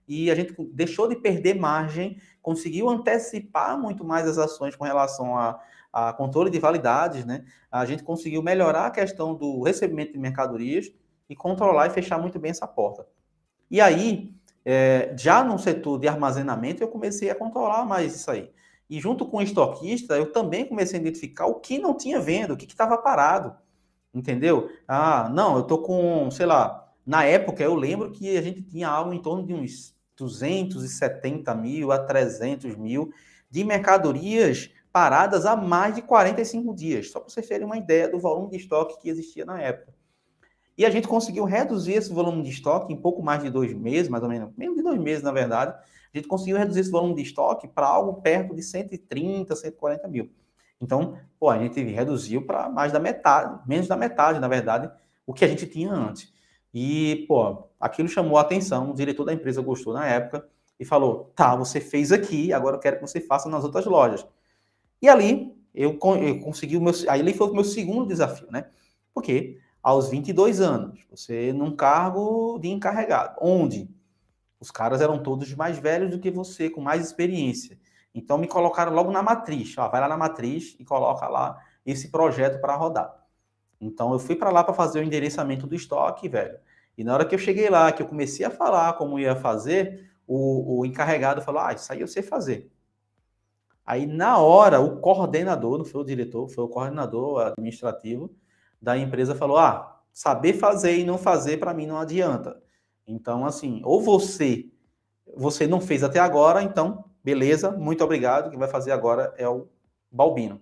[0.08, 5.36] e a gente deixou de perder margem, conseguiu antecipar muito mais as ações com relação
[5.36, 5.60] a,
[5.92, 7.44] a controle de validades, né?
[7.70, 10.92] A gente conseguiu melhorar a questão do recebimento de mercadorias
[11.28, 13.06] e controlar e fechar muito bem essa porta.
[13.70, 14.32] E aí,
[14.64, 18.50] é, já no setor de armazenamento, eu comecei a controlar mais isso aí.
[18.88, 22.54] E junto com o estoquista, eu também comecei a identificar o que não tinha venda,
[22.54, 23.56] o que estava parado.
[24.16, 24.70] Entendeu?
[24.88, 28.88] Ah, não, eu tô com, sei lá, na época eu lembro que a gente tinha
[28.88, 33.12] algo em torno de uns 270 mil a 300 mil
[33.50, 38.18] de mercadorias paradas há mais de 45 dias, só para vocês terem uma ideia do
[38.18, 39.94] volume de estoque que existia na época.
[40.78, 44.08] E a gente conseguiu reduzir esse volume de estoque em pouco mais de dois meses,
[44.08, 45.72] mais ou menos, menos de dois meses, na verdade.
[45.72, 50.30] A gente conseguiu reduzir esse volume de estoque para algo perto de 130, 140 mil.
[50.80, 54.90] Então, pô, a gente reduziu para mais da metade, menos da metade, na verdade,
[55.26, 56.32] o que a gente tinha antes.
[56.72, 60.46] E, pô, aquilo chamou a atenção, o diretor da empresa gostou na época
[60.78, 64.26] e falou: tá, você fez aqui, agora eu quero que você faça nas outras lojas.
[65.00, 66.92] E ali eu, eu consegui o meu.
[67.08, 68.66] Aí ele foi o meu segundo desafio, né?
[69.14, 73.88] Porque aos 22 anos, você num cargo de encarregado, onde
[74.58, 77.78] os caras eram todos mais velhos do que você, com mais experiência.
[78.16, 79.76] Então me colocaram logo na matriz.
[79.76, 83.14] Ó, vai lá na matriz e coloca lá esse projeto para rodar.
[83.78, 86.58] Então eu fui para lá para fazer o endereçamento do estoque, velho.
[86.96, 90.10] E na hora que eu cheguei lá, que eu comecei a falar como ia fazer,
[90.26, 92.72] o, o encarregado falou: Ah, isso aí eu sei fazer.
[93.84, 98.34] Aí na hora, o coordenador, não foi o diretor, foi o coordenador administrativo
[98.80, 102.62] da empresa, falou: Ah, saber fazer e não fazer para mim não adianta.
[103.06, 104.70] Então, assim, ou você
[105.36, 108.46] você não fez até agora, então Beleza, muito obrigado.
[108.46, 109.66] O que vai fazer agora é o
[110.12, 110.60] Balbino.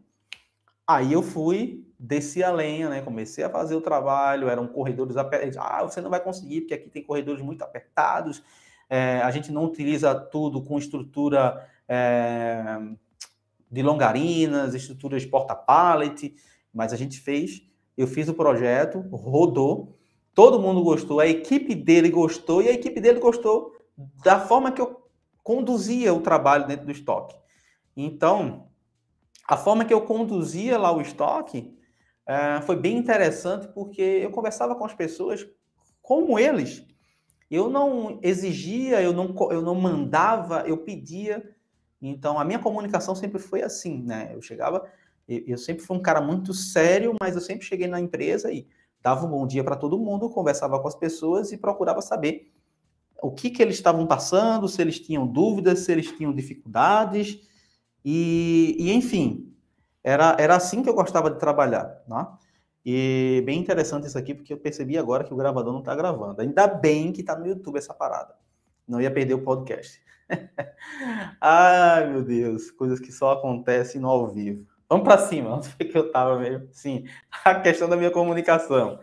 [0.87, 3.03] Aí eu fui, desci a lenha, né?
[3.03, 5.59] Comecei a fazer o trabalho, eram corredores apertados.
[5.59, 8.43] Ah, você não vai conseguir, porque aqui tem corredores muito apertados.
[8.89, 12.79] É, a gente não utiliza tudo com estrutura é,
[13.71, 16.35] de longarinas, estruturas porta-pallet,
[16.73, 17.63] mas a gente fez,
[17.95, 19.99] eu fiz o projeto, rodou,
[20.35, 23.73] Todo mundo gostou, a equipe dele gostou e a equipe dele gostou
[24.25, 25.04] da forma que eu
[25.45, 27.37] conduzia o trabalho dentro do estoque.
[27.95, 28.67] Então,
[29.47, 31.79] a forma que eu conduzia lá o estoque
[32.27, 35.47] uh, foi bem interessante porque eu conversava com as pessoas
[36.01, 36.85] como eles.
[37.51, 41.55] Eu não exigia, eu não, eu não mandava, eu pedia.
[42.01, 44.31] Então, a minha comunicação sempre foi assim, né?
[44.33, 44.91] Eu chegava,
[45.29, 48.67] eu, eu sempre fui um cara muito sério, mas eu sempre cheguei na empresa e
[49.03, 52.51] dava um bom dia para todo mundo, conversava com as pessoas e procurava saber
[53.23, 57.41] o que, que eles estavam passando, se eles tinham dúvidas, se eles tinham dificuldades,
[58.05, 59.55] e, e enfim,
[60.03, 62.27] era, era assim que eu gostava de trabalhar, né?
[62.85, 66.43] E bem interessante isso aqui, porque eu percebi agora que o gravador não está gravando.
[66.43, 68.35] Ainda bem que está no YouTube essa parada.
[68.87, 69.99] Não ia perder o podcast.
[71.41, 74.67] Ai, meu Deus, coisas que só acontecem no ao vivo.
[74.87, 76.69] Vamos para cima, onde foi que eu estava mesmo?
[76.73, 77.05] Sim,
[77.45, 79.01] a questão da minha comunicação.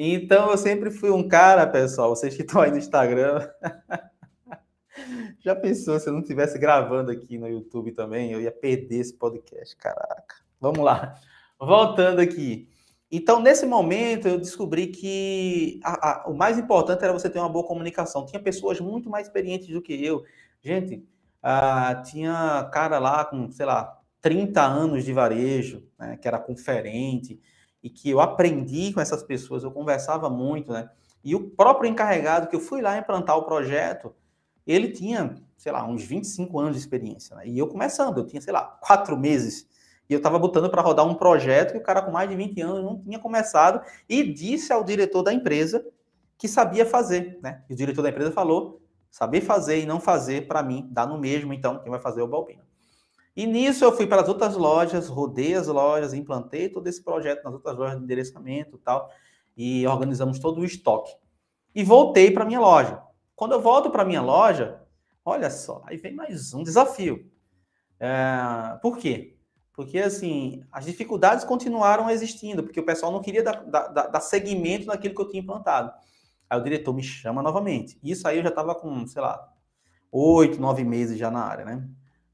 [0.00, 3.50] Então, eu sempre fui um cara, pessoal, vocês que estão aí no Instagram.
[5.42, 8.30] Já pensou se eu não estivesse gravando aqui no YouTube também?
[8.30, 10.36] Eu ia perder esse podcast, caraca.
[10.60, 11.18] Vamos lá.
[11.58, 12.68] Voltando aqui.
[13.10, 17.48] Então, nesse momento, eu descobri que a, a, o mais importante era você ter uma
[17.48, 18.24] boa comunicação.
[18.24, 20.22] Tinha pessoas muito mais experientes do que eu.
[20.62, 21.04] Gente,
[21.42, 27.40] ah, tinha cara lá com, sei lá, 30 anos de varejo, né, que era conferente,
[27.82, 30.90] e que eu aprendi com essas pessoas, eu conversava muito, né?
[31.24, 34.14] E o próprio encarregado que eu fui lá implantar o projeto,
[34.66, 37.46] ele tinha, sei lá, uns 25 anos de experiência, né?
[37.46, 39.66] E eu começando, eu tinha, sei lá, quatro meses.
[40.08, 42.60] E eu estava botando para rodar um projeto que o cara com mais de 20
[42.62, 45.84] anos não tinha começado e disse ao diretor da empresa
[46.36, 47.62] que sabia fazer, né?
[47.68, 51.18] E o diretor da empresa falou: saber fazer e não fazer, para mim, dá no
[51.18, 52.67] mesmo, então quem vai fazer é o Balbino.
[53.38, 57.44] E nisso eu fui para as outras lojas, rodei as lojas, implantei todo esse projeto
[57.44, 59.08] nas outras lojas de endereçamento e tal,
[59.56, 61.12] e organizamos todo o estoque.
[61.72, 63.00] E voltei para minha loja.
[63.36, 64.82] Quando eu volto para minha loja,
[65.24, 67.30] olha só, aí vem mais um desafio.
[68.00, 69.38] É, por quê?
[69.72, 74.86] Porque, assim, as dificuldades continuaram existindo, porque o pessoal não queria dar, dar, dar seguimento
[74.86, 75.92] naquilo que eu tinha implantado.
[76.50, 78.00] Aí o diretor me chama novamente.
[78.02, 79.48] Isso aí eu já estava com, sei lá,
[80.10, 81.88] oito, nove meses já na área, né?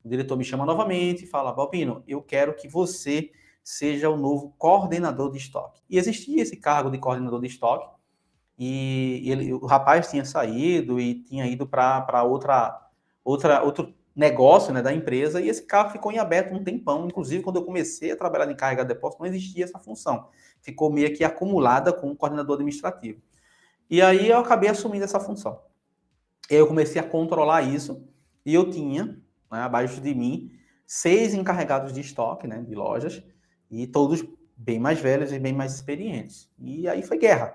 [0.05, 3.31] O diretor me chama novamente e fala: Balbino, eu quero que você
[3.63, 5.81] seja o novo coordenador de estoque.
[5.89, 7.89] E existia esse cargo de coordenador de estoque,
[8.59, 12.79] e ele, o rapaz tinha saído e tinha ido para outra,
[13.25, 17.07] outra, outro negócio né, da empresa, e esse cargo ficou em aberto um tempão.
[17.07, 20.29] Inclusive, quando eu comecei a trabalhar em carga de depósito, não existia essa função.
[20.61, 23.23] Ficou meio que acumulada com o coordenador administrativo.
[23.89, 25.63] E aí eu acabei assumindo essa função.
[26.51, 28.07] Eu comecei a controlar isso,
[28.45, 29.24] e eu tinha
[29.55, 30.51] né, abaixo de mim,
[30.87, 33.23] seis encarregados de estoque, né, de lojas,
[33.71, 34.25] e todos
[34.57, 36.51] bem mais velhos e bem mais experientes.
[36.59, 37.55] E aí foi guerra.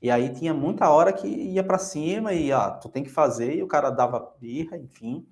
[0.00, 3.56] E aí tinha muita hora que ia para cima e, ah, tu tem que fazer,
[3.56, 5.26] e o cara dava birra, enfim.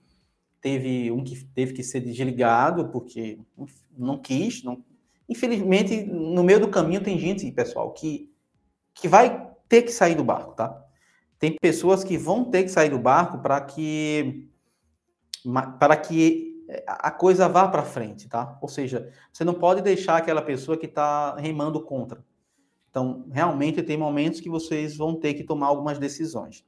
[0.61, 3.39] Teve um que teve que ser desligado porque
[3.97, 4.85] não quis, não...
[5.29, 8.33] Infelizmente, no meio do caminho tem gente, pessoal, que,
[8.95, 10.85] que vai ter que sair do barco, tá?
[11.39, 14.49] Tem pessoas que vão ter que sair do barco para que
[15.79, 18.59] para que eh, a coisa vá para frente, tá?
[18.61, 22.25] Ou seja, você não pode deixar aquela pessoa que está remando contra.
[22.91, 26.65] Então, realmente tem momentos que vocês vão ter que tomar algumas decisões.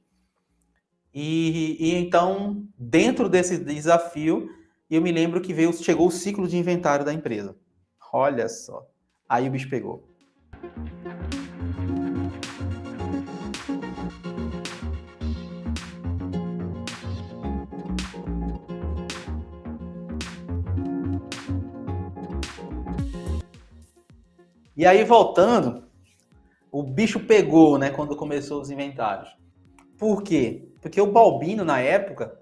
[1.13, 4.47] E, e então, dentro desse desafio,
[4.89, 7.55] eu me lembro que veio, chegou o ciclo de inventário da empresa.
[8.13, 8.87] Olha só.
[9.27, 10.07] Aí o bicho pegou.
[24.79, 25.83] E aí, voltando,
[26.71, 29.27] o bicho pegou, né, quando começou os inventários.
[29.97, 30.69] Por quê?
[30.81, 32.39] Porque o Balbino, na época,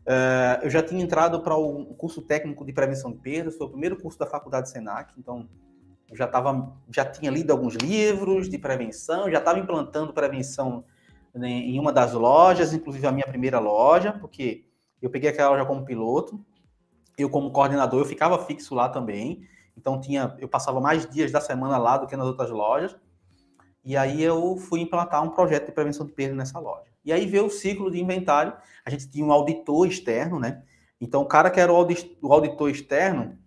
[0.00, 3.68] uh, eu já tinha entrado para o um curso técnico de prevenção de perdas, foi
[3.68, 5.48] o primeiro curso da faculdade Senac, então
[6.10, 10.84] eu já, tava, já tinha lido alguns livros de prevenção, já estava implantando prevenção
[11.32, 14.64] né, em uma das lojas, inclusive a minha primeira loja, porque
[15.00, 16.44] eu peguei aquela loja como piloto,
[17.16, 19.46] eu como coordenador, eu ficava fixo lá também,
[19.78, 22.96] então tinha, eu passava mais dias da semana lá do que nas outras lojas.
[23.84, 26.90] E aí eu fui implantar um projeto de prevenção de perda nessa loja.
[27.04, 28.52] E aí veio o ciclo de inventário.
[28.84, 30.64] A gente tinha um auditor externo, né?
[31.00, 33.38] Então o cara que era o auditor externo,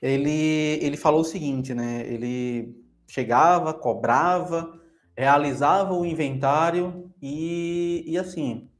[0.00, 2.00] ele, ele falou o seguinte, né?
[2.06, 2.74] Ele
[3.06, 4.80] chegava, cobrava,
[5.14, 8.70] realizava o inventário e, e assim,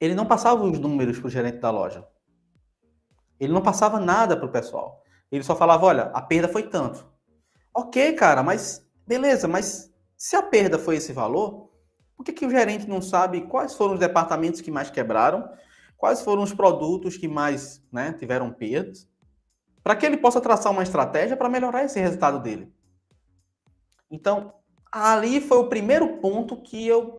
[0.00, 2.04] ele não passava os números para o gerente da loja.
[3.38, 5.02] Ele não passava nada para o pessoal.
[5.30, 7.06] Ele só falava: olha, a perda foi tanto.
[7.74, 11.70] Ok, cara, mas beleza, mas se a perda foi esse valor,
[12.16, 15.48] por que, que o gerente não sabe quais foram os departamentos que mais quebraram,
[15.96, 19.08] quais foram os produtos que mais né, tiveram perdas,
[19.82, 22.72] para que ele possa traçar uma estratégia para melhorar esse resultado dele?
[24.10, 24.52] Então,
[24.90, 27.16] ali foi o primeiro ponto que eu,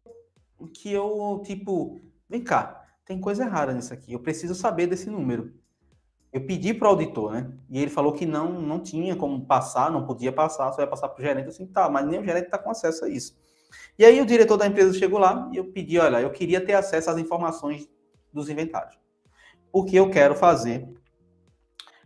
[0.74, 5.54] que eu tipo, vem cá, tem coisa errada nisso aqui, eu preciso saber desse número.
[6.32, 7.52] Eu pedi para o auditor, né?
[7.70, 11.10] E ele falou que não, não tinha como passar, não podia passar, só ia passar
[11.10, 11.50] para o gerente.
[11.50, 13.36] Assim, tá, mas nem o gerente está com acesso a isso.
[13.98, 16.74] E aí o diretor da empresa chegou lá e eu pedi, olha, eu queria ter
[16.74, 17.89] acesso às informações
[18.32, 19.00] dos inventários.
[19.72, 20.88] Porque eu quero fazer,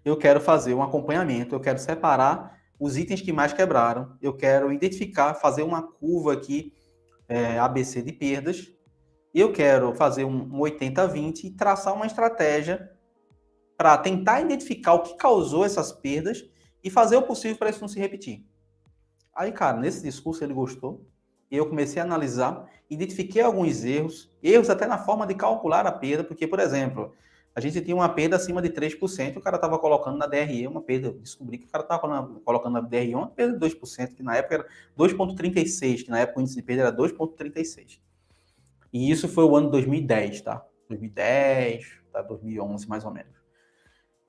[0.03, 4.71] eu quero fazer um acompanhamento, eu quero separar os itens que mais quebraram, eu quero
[4.71, 6.73] identificar, fazer uma curva aqui,
[7.27, 8.71] é, ABC de perdas,
[9.33, 12.91] eu quero fazer um, um 80-20 e traçar uma estratégia
[13.77, 16.45] para tentar identificar o que causou essas perdas
[16.83, 18.45] e fazer o possível para isso não se repetir.
[19.35, 21.05] Aí, cara, nesse discurso ele gostou,
[21.49, 25.91] e eu comecei a analisar, identifiquei alguns erros, erros até na forma de calcular a
[25.91, 27.13] perda, porque, por exemplo,
[27.55, 30.81] a gente tinha uma perda acima de 3%, o cara estava colocando na DRE uma
[30.81, 34.35] perda, descobri que o cara estava colocando na DRE uma perda de 2%, que na
[34.35, 37.99] época era 2,36%, que na época o índice de perda era 2,36%.
[38.91, 40.65] E isso foi o ano 2010, tá?
[40.89, 42.21] 2010, tá?
[42.23, 43.42] 2011, mais ou menos.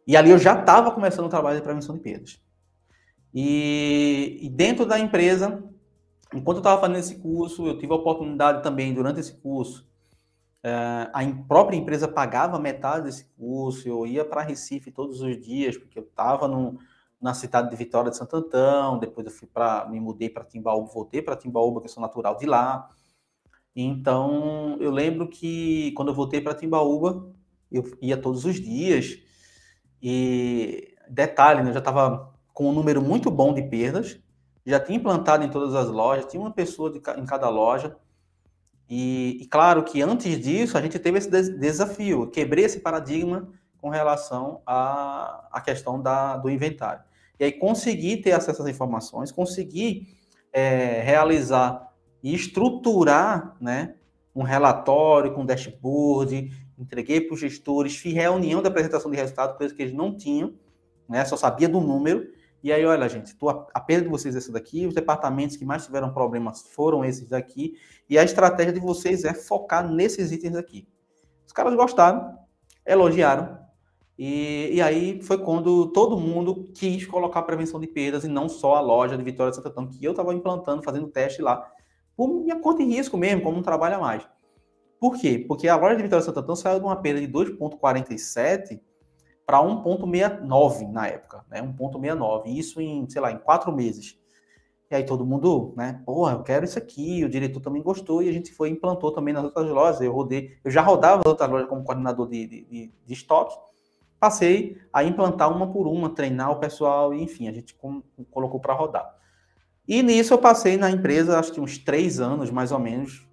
[0.07, 2.41] E ali eu já estava começando o trabalho de prevenção de perdas.
[3.33, 5.63] E, e dentro da empresa,
[6.33, 9.89] enquanto eu estava fazendo esse curso, eu tive a oportunidade também, durante esse curso,
[10.63, 15.77] é, a própria empresa pagava metade desse curso, eu ia para Recife todos os dias,
[15.77, 16.49] porque eu estava
[17.21, 20.91] na cidade de Vitória de Santo Antão, depois eu fui para, me mudei para Timbaúba,
[20.93, 22.91] voltei para Timbaúba, que eu sou natural de lá.
[23.77, 27.31] Então, eu lembro que quando eu voltei para Timbaúba,
[27.71, 29.19] eu ia todos os dias,
[30.07, 34.21] e detalhe, né, eu já estava com um número muito bom de perdas,
[34.67, 37.97] já tinha implantado em todas as lojas, tinha uma pessoa de, em cada loja.
[38.87, 43.49] E, e, claro que antes disso a gente teve esse desafio, quebrei esse paradigma
[43.81, 47.03] com relação à, à questão da, do inventário.
[47.41, 50.07] E aí consegui ter acesso às informações, consegui
[50.53, 51.91] é, realizar
[52.23, 53.95] e estruturar né,
[54.35, 59.75] um relatório com dashboard, entreguei para os gestores, fiz reunião da apresentação de resultado, coisa
[59.75, 60.55] que eles não tinham,
[61.09, 61.25] né?
[61.25, 62.27] Só sabia do número.
[62.63, 63.37] E aí, olha, gente,
[63.75, 67.29] a perda de vocês é essa daqui, os departamentos que mais tiveram problemas foram esses
[67.29, 67.75] daqui,
[68.09, 70.89] e a estratégia de vocês é focar nesses itens aqui.
[71.47, 72.39] Os caras gostaram,
[72.87, 73.59] elogiaram,
[74.19, 78.77] e, e aí foi quando todo mundo quis colocar prevenção de perdas e não só
[78.77, 81.71] a loja de Vitória de Santo Antônio, que eu estava implantando, fazendo teste lá,
[82.17, 84.27] por minha conta em risco mesmo, como não trabalha mais.
[85.05, 85.45] Por quê?
[85.47, 88.81] Porque a loja de Vitória Santo Antônio saiu de uma perda de 2,47
[89.45, 91.61] para 1,69 na época, né?
[91.61, 92.47] 1,69.
[92.47, 94.19] Isso em, sei lá, em quatro meses.
[94.91, 96.01] E aí todo mundo, né?
[96.07, 97.23] Porra, eu quero isso aqui.
[97.23, 100.01] O diretor também gostou e a gente foi implantou também nas outras lojas.
[100.01, 103.55] Eu rodei, eu já rodava nas outras lojas como coordenador de, de, de, de estoque.
[104.19, 108.59] Passei a implantar uma por uma, treinar o pessoal e, enfim, a gente com, colocou
[108.59, 109.15] para rodar.
[109.87, 113.27] E nisso eu passei na empresa, acho que uns três anos, mais ou menos.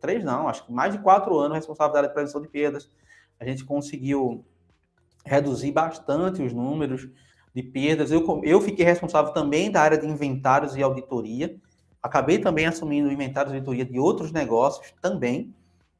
[0.00, 2.88] Três não, acho que mais de quatro anos responsável da área de prevenção de perdas.
[3.38, 4.44] A gente conseguiu
[5.24, 7.08] reduzir bastante os números
[7.54, 8.10] de perdas.
[8.10, 11.54] Eu, eu fiquei responsável também da área de inventários e auditoria.
[12.02, 15.54] Acabei também assumindo inventários e auditoria de outros negócios também,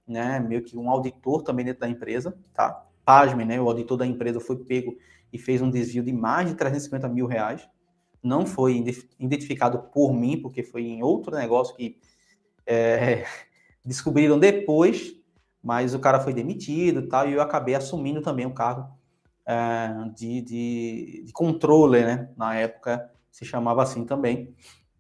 [0.07, 0.41] né?
[0.41, 2.87] Meio que um auditor também dentro da empresa, tá?
[3.05, 3.61] Pasmem, né?
[3.61, 4.97] O auditor da empresa foi pego
[5.31, 7.69] e fez um desvio de mais de 350 mil reais
[8.23, 8.85] não foi
[9.19, 11.99] identificado por mim, porque foi em outro negócio que
[12.67, 13.25] é,
[13.85, 15.15] descobriram depois,
[15.63, 18.89] mas o cara foi demitido e tal, e eu acabei assumindo também o cargo
[19.47, 22.31] é, de, de, de controller, né?
[22.37, 24.55] Na época se chamava assim também.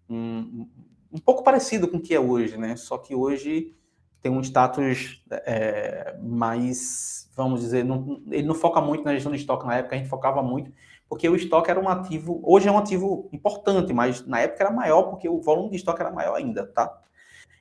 [0.08, 0.68] Um,
[1.12, 2.76] um pouco parecido com o que é hoje, né?
[2.76, 3.74] Só que hoje
[4.20, 9.38] tem um status é, mais, vamos dizer, não, ele não foca muito na gestão de
[9.38, 9.66] estoque.
[9.66, 10.72] Na época a gente focava muito
[11.08, 14.72] porque o estoque era um ativo, hoje é um ativo importante, mas na época era
[14.72, 17.00] maior, porque o volume de estoque era maior ainda, tá?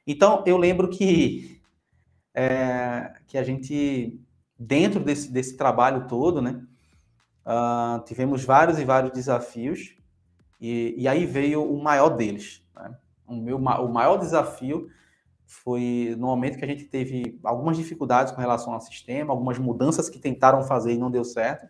[0.05, 1.61] Então, eu lembro que,
[2.33, 4.19] é, que a gente,
[4.59, 6.61] dentro desse, desse trabalho todo, né,
[7.45, 9.95] uh, tivemos vários e vários desafios,
[10.59, 12.65] e, e aí veio o maior deles.
[12.75, 12.95] Né?
[13.27, 14.89] O, meu, o maior desafio
[15.45, 20.09] foi no momento que a gente teve algumas dificuldades com relação ao sistema, algumas mudanças
[20.09, 21.67] que tentaram fazer e não deu certo,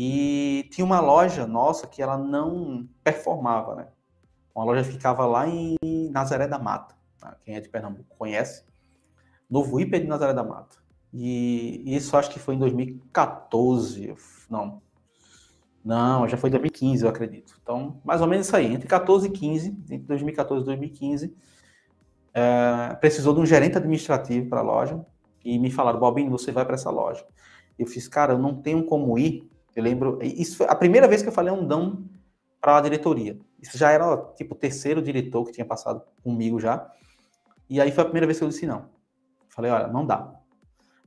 [0.00, 3.88] e tinha uma loja nossa que ela não performava, né?
[4.54, 5.76] Uma loja ficava lá em
[6.12, 6.94] Nazaré da Mata.
[7.18, 7.36] Tá?
[7.44, 8.64] Quem é de Pernambuco conhece.
[9.50, 10.76] Novo Hiper de Nazaré da Mata.
[11.12, 14.14] E isso acho que foi em 2014.
[14.48, 14.80] Não.
[15.84, 17.58] Não, já foi 2015, eu acredito.
[17.60, 21.36] Então, mais ou menos isso aí, entre 14 e 15, entre 2014 e 2015,
[22.32, 25.04] é, precisou de um gerente administrativo para a loja
[25.44, 27.26] e me falaram, Bobinho, você vai para essa loja.
[27.76, 29.48] Eu fiz, cara, eu não tenho como ir.
[29.74, 32.04] Eu lembro, isso foi a primeira vez que eu falei um não
[32.60, 33.38] para a diretoria.
[33.60, 36.90] Isso já era, tipo, o terceiro diretor que tinha passado comigo já.
[37.68, 38.86] E aí foi a primeira vez que eu disse não.
[39.48, 40.34] Falei, olha, não dá.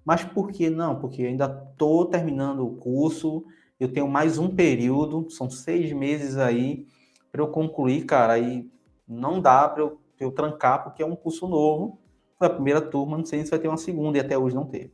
[0.05, 0.99] Mas por que não?
[0.99, 3.45] Porque eu ainda estou terminando o curso,
[3.79, 6.87] eu tenho mais um período, são seis meses aí
[7.31, 8.69] para eu concluir, cara, aí
[9.07, 11.99] não dá para eu, eu, trancar, porque é um curso novo,
[12.37, 14.65] foi a primeira turma, não sei se vai ter uma segunda, e até hoje não
[14.65, 14.91] teve.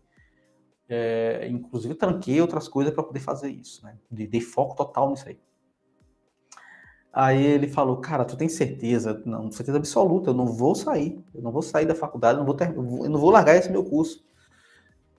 [0.89, 3.97] É, inclusive, tranquei outras coisas para poder fazer isso, né?
[4.09, 5.37] Dei foco total nisso aí.
[7.11, 9.21] Aí ele falou, cara, tu tem certeza?
[9.25, 12.45] Não, certeza absoluta, eu não vou sair, eu não vou sair da faculdade, eu não
[12.45, 14.23] vou, ter, eu não vou largar esse meu curso.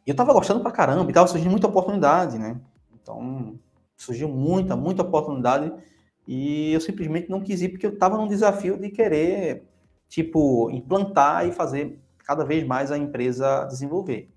[0.06, 2.60] E eu tava gostando pra caramba, e tava surgindo muita oportunidade, né?
[2.94, 3.58] Então,
[3.96, 5.72] surgiu muita, muita oportunidade
[6.26, 9.66] e eu simplesmente não quis ir porque eu estava num desafio de querer,
[10.08, 14.30] tipo, implantar e fazer cada vez mais a empresa desenvolver.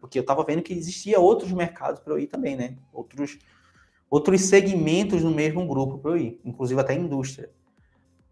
[0.00, 2.76] Porque eu estava vendo que existia outros mercados para eu ir também, né?
[2.92, 3.38] Outros,
[4.08, 7.50] outros segmentos no mesmo grupo para eu ir, inclusive até indústria.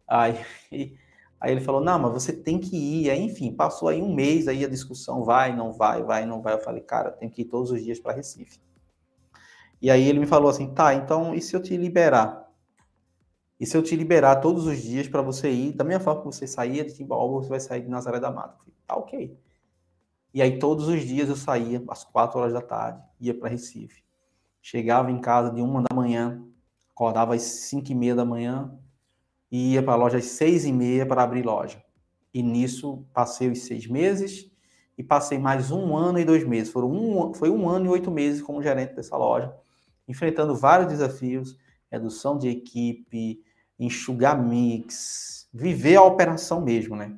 [0.06, 0.38] Aí,
[1.40, 3.10] aí ele falou, não, mas você tem que ir.
[3.10, 6.54] Aí, enfim, passou aí um mês aí a discussão, vai, não vai, vai, não vai.
[6.54, 8.60] Eu falei, cara, tem que ir todos os dias para Recife.
[9.80, 12.48] E aí ele me falou assim, tá, então e se eu te liberar?
[13.60, 16.26] E se eu te liberar todos os dias para você ir, da mesma forma que
[16.26, 18.56] você saía de Timbaúba, você vai sair de Nazaré da Mata.
[18.56, 19.38] Falei, tá ok.
[20.32, 24.02] E aí todos os dias eu saía às quatro horas da tarde, ia para Recife.
[24.60, 26.44] Chegava em casa de uma da manhã,
[26.90, 28.76] acordava às cinco e meia da manhã
[29.50, 31.82] e ia para a loja às seis e meia para abrir loja.
[32.34, 34.50] E nisso passei os seis meses
[34.96, 36.72] e passei mais um ano e dois meses.
[36.72, 39.54] Foram um, foi um ano e oito meses como gerente dessa loja
[40.08, 41.56] enfrentando vários desafios,
[41.90, 43.42] redução de equipe,
[43.78, 47.14] enxugar mix, viver a operação mesmo, né?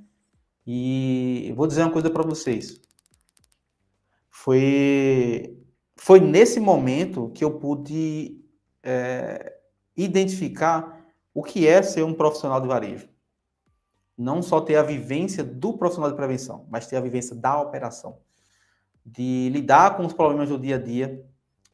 [0.66, 2.80] E vou dizer uma coisa para vocês.
[4.42, 5.54] Foi,
[5.96, 8.42] foi nesse momento que eu pude
[8.82, 9.54] é,
[9.94, 10.98] identificar
[11.34, 13.06] o que é ser um profissional de varejo.
[14.16, 18.16] Não só ter a vivência do profissional de prevenção, mas ter a vivência da operação.
[19.04, 21.22] De lidar com os problemas do dia a dia,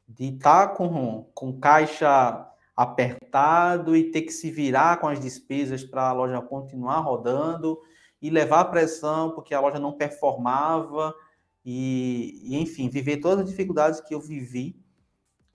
[0.09, 5.85] de estar tá com, com caixa apertado e ter que se virar com as despesas
[5.85, 7.79] para a loja continuar rodando
[8.21, 11.15] e levar pressão porque a loja não performava
[11.69, 14.81] e, e, enfim, viver todas as dificuldades que eu vivi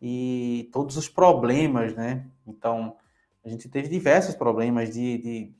[0.02, 2.30] e todos os problemas, né?
[2.46, 2.98] Então,
[3.46, 5.56] a gente teve diversos problemas de, de,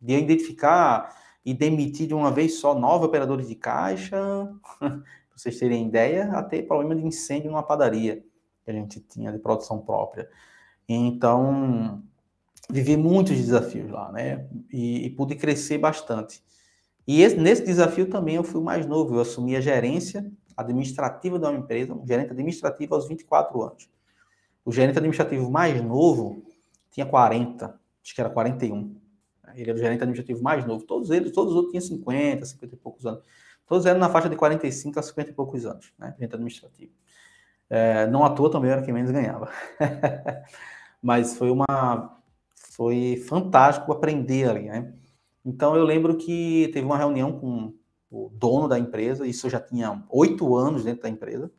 [0.00, 1.12] de identificar
[1.44, 4.16] e demitir de uma vez só nove operadores de caixa,
[4.78, 5.02] para
[5.34, 8.24] vocês terem ideia, até problema de incêndio numa padaria
[8.64, 10.30] que a gente tinha de produção própria.
[10.88, 12.00] Então,
[12.70, 14.46] vivi muitos desafios lá, né?
[14.72, 16.44] E, e pude crescer bastante.
[17.06, 21.44] E esse, nesse desafio também eu fui mais novo, eu assumi a gerência administrativa de
[21.44, 23.88] uma empresa, um gerente administrativo aos 24 anos.
[24.64, 26.42] O gerente administrativo mais novo
[26.90, 28.96] tinha 40, acho que era 41.
[29.54, 30.84] Ele era o gerente administrativo mais novo.
[30.84, 33.22] Todos eles, todos os outros tinham 50, 50 e poucos anos.
[33.66, 36.14] Todos eram na faixa de 45 a 50 e poucos anos, né?
[36.16, 36.92] Gerente administrativo.
[37.68, 39.50] É, não à toa também era quem menos ganhava.
[41.02, 42.20] Mas foi uma.
[42.54, 44.92] Foi fantástico aprender ali, né?
[45.46, 47.72] Então eu lembro que teve uma reunião com
[48.10, 51.52] o dono da empresa, isso eu já tinha oito anos dentro da empresa,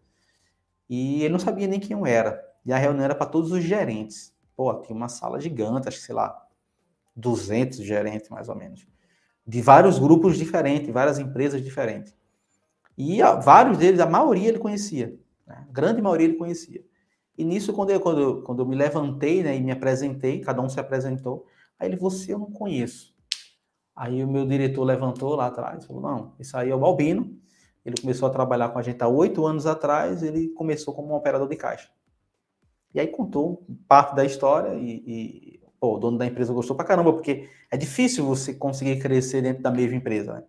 [0.89, 2.43] e ele não sabia nem quem eu era.
[2.65, 4.35] E a reunião era para todos os gerentes.
[4.57, 6.37] Pô, tinha uma sala gigante, acho que sei lá,
[7.15, 8.85] 200 gerentes mais ou menos,
[9.45, 12.13] de vários grupos diferentes, várias empresas diferentes.
[12.97, 15.17] E a, vários deles, a maioria ele conhecia.
[15.45, 15.65] Né?
[15.69, 16.83] A grande maioria ele conhecia.
[17.37, 20.61] E nisso, quando eu, quando eu, quando eu me levantei né, e me apresentei, cada
[20.61, 21.45] um se apresentou,
[21.79, 23.16] aí ele, você eu não conheço.
[23.97, 27.35] Aí o meu diretor levantou lá atrás, falou, não, isso aí é o Balbino,
[27.83, 31.15] ele começou a trabalhar com a gente há oito anos atrás, ele começou como um
[31.15, 31.89] operador de caixa.
[32.93, 36.85] E aí contou parte da história e, e pô, o dono da empresa gostou pra
[36.85, 40.43] caramba, porque é difícil você conseguir crescer dentro da mesma empresa, né?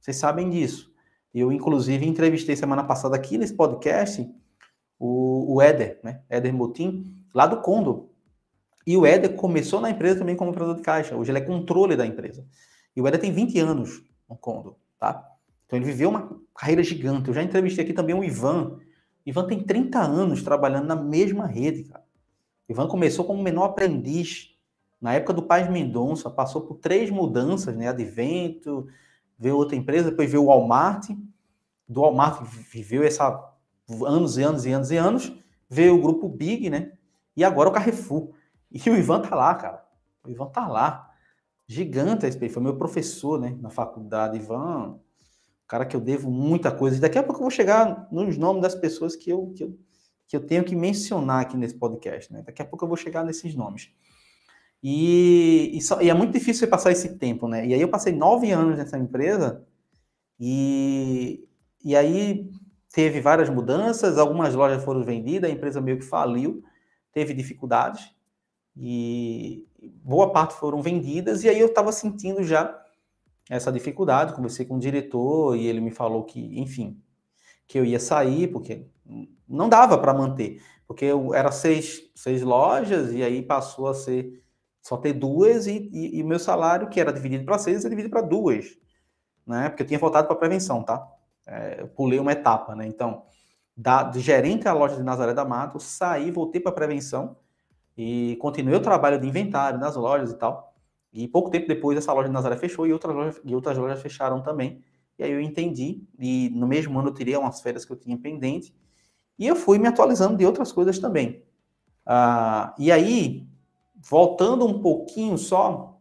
[0.00, 0.92] Vocês sabem disso.
[1.34, 4.24] Eu, inclusive, entrevistei semana passada aqui nesse podcast
[5.00, 6.22] o, o Éder, né?
[6.30, 8.10] Éder Motim, lá do Condo.
[8.86, 11.16] E o Éder começou na empresa também como operador de caixa.
[11.16, 12.46] Hoje ele é controle da empresa.
[12.96, 15.30] E o Éder tem 20 anos no Condo, tá?
[15.66, 17.28] Então ele viveu uma carreira gigante.
[17.28, 18.78] Eu já entrevistei aqui também o Ivan.
[19.26, 22.04] O Ivan tem 30 anos trabalhando na mesma rede, cara.
[22.68, 24.54] O Ivan começou como menor aprendiz.
[25.00, 27.88] Na época do Paz Mendonça, passou por três mudanças, né?
[27.88, 28.86] Advento,
[29.38, 31.10] veio outra empresa, depois veio o Walmart,
[31.86, 32.42] do Walmart
[32.72, 33.52] viveu essa
[34.06, 35.32] anos e anos e anos e anos,
[35.68, 36.92] veio o grupo Big, né?
[37.36, 38.30] E agora o Carrefour.
[38.70, 39.84] E o Ivan tá lá, cara.
[40.24, 41.13] O Ivan tá lá.
[41.66, 42.48] Gigante a SPI.
[42.48, 44.38] Foi meu professor, né, na faculdade.
[44.38, 44.98] Ivan,
[45.66, 47.00] cara que eu devo muita coisa.
[47.00, 49.78] Daqui a pouco eu vou chegar nos nomes das pessoas que eu, que eu,
[50.26, 52.42] que eu tenho que mencionar aqui nesse podcast, né?
[52.42, 53.90] Daqui a pouco eu vou chegar nesses nomes.
[54.82, 57.66] E, e, só, e, é muito difícil passar esse tempo, né?
[57.66, 59.64] E aí eu passei nove anos nessa empresa
[60.38, 61.48] e,
[61.82, 62.50] e aí
[62.92, 66.62] teve várias mudanças, algumas lojas foram vendidas, a empresa meio que faliu,
[67.12, 68.14] teve dificuldades
[68.76, 69.66] e
[70.02, 72.80] boa parte foram vendidas e aí eu estava sentindo já
[73.48, 77.00] essa dificuldade, conversei com o diretor e ele me falou que, enfim,
[77.66, 78.86] que eu ia sair porque
[79.48, 84.42] não dava para manter, porque eu, era seis, seis lojas e aí passou a ser
[84.80, 88.20] só ter duas e, e, meu salário, que era dividido para seis, é dividido para
[88.20, 88.78] duas,
[89.46, 89.70] né?
[89.70, 91.06] Porque eu tinha voltado para prevenção, tá?
[91.46, 92.86] É, eu pulei uma etapa, né?
[92.86, 93.24] Então,
[93.74, 97.36] da, de gerente à loja de Nazaré da Mata, saí, voltei para prevenção
[97.96, 100.74] e continuei o trabalho de inventário nas lojas e tal.
[101.12, 104.02] E pouco tempo depois, essa loja de Nazaré fechou e outras lojas, e outras lojas
[104.02, 104.82] fecharam também.
[105.18, 108.18] E aí eu entendi, e no mesmo ano eu tirei umas férias que eu tinha
[108.18, 108.74] pendente,
[109.38, 111.44] e eu fui me atualizando de outras coisas também.
[112.04, 113.46] Ah, e aí,
[113.96, 115.98] voltando um pouquinho só,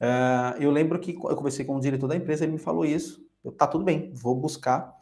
[0.00, 3.24] uh, eu lembro que eu conversei com o diretor da empresa, ele me falou isso.
[3.44, 4.96] Eu, tá tudo bem, vou buscar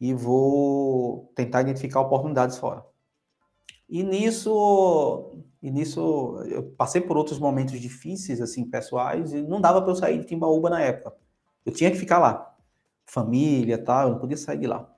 [0.00, 2.84] e vou tentar identificar oportunidades fora.
[3.88, 9.82] E nisso, e nisso eu passei por outros momentos difíceis, assim, pessoais, e não dava
[9.82, 11.14] para eu sair de Timbaúba na época.
[11.64, 12.54] Eu tinha que ficar lá.
[13.06, 14.90] Família, tal, eu não podia sair de lá.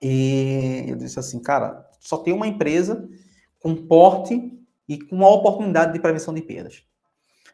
[0.00, 3.08] E eu disse assim, cara, só tem uma empresa
[3.58, 4.56] com porte
[4.88, 6.84] e com uma oportunidade de prevenção de perdas.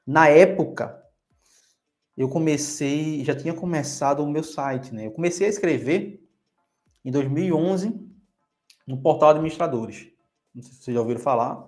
[0.07, 1.03] Na época,
[2.17, 5.07] eu comecei, já tinha começado o meu site, né?
[5.07, 6.23] Eu comecei a escrever
[7.05, 7.99] em 2011
[8.87, 10.14] no portal Administradores.
[10.55, 11.67] Não sei se vocês já ouviram falar.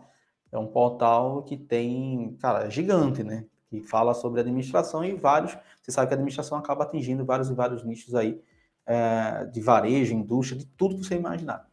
[0.53, 3.45] É um portal que tem, cara, é gigante, né?
[3.69, 5.57] Que fala sobre administração e vários.
[5.83, 8.41] Você sabe que a administração acaba atingindo vários e vários nichos aí
[8.87, 11.67] é, de varejo, indústria, de tudo que você imaginar.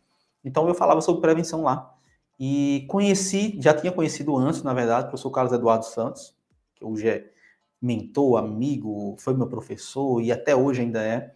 [0.43, 1.93] Então eu falava sobre prevenção lá.
[2.39, 6.35] E conheci, já tinha conhecido antes, na verdade, o professor Carlos Eduardo Santos,
[6.75, 7.31] que hoje é
[7.81, 11.33] mentor, amigo, foi meu professor e até hoje ainda é.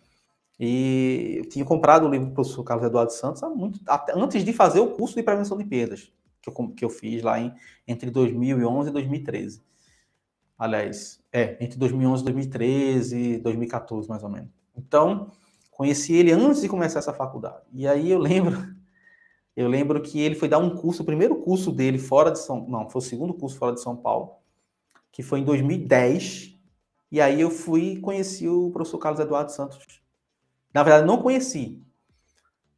[0.59, 4.43] E eu tinha comprado o livro do professor Carlos Eduardo Santos há muito, até, antes
[4.43, 7.53] de fazer o curso de prevenção de perdas, que eu, que eu fiz lá em,
[7.87, 9.61] entre 2011 e 2013.
[10.57, 14.49] Aliás, é, entre 2011 e 2013, 2014, mais ou menos.
[14.75, 15.31] Então,
[15.69, 17.61] conheci ele antes de começar essa faculdade.
[17.71, 18.57] E aí eu lembro
[19.55, 22.67] eu lembro que ele foi dar um curso, o primeiro curso dele fora de São
[22.67, 24.37] não, foi o segundo curso fora de São Paulo,
[25.11, 26.55] que foi em 2010.
[27.11, 29.96] E aí eu fui conheci o professor Carlos Eduardo Santos.
[30.77, 31.83] Na verdade, não conheci.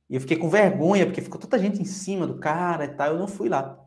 [0.09, 3.09] E eu fiquei com vergonha, porque ficou tanta gente em cima do cara e tal,
[3.09, 3.77] eu não fui lá.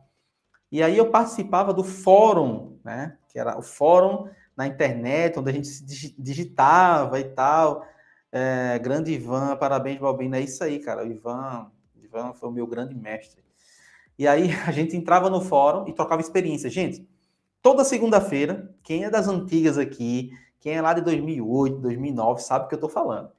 [0.71, 3.17] E aí eu participava do fórum, né?
[3.27, 7.87] Que era o fórum na internet, onde a gente se digitava e tal.
[8.31, 10.35] É, grande Ivan, parabéns, Balbino.
[10.35, 11.03] É isso aí, cara.
[11.03, 13.43] O Ivan Ivan foi o meu grande mestre.
[14.15, 16.69] E aí a gente entrava no fórum e trocava experiência.
[16.69, 17.09] Gente,
[17.63, 22.67] toda segunda-feira, quem é das antigas aqui, quem é lá de 2008, 2009, sabe o
[22.67, 23.31] que eu estou falando.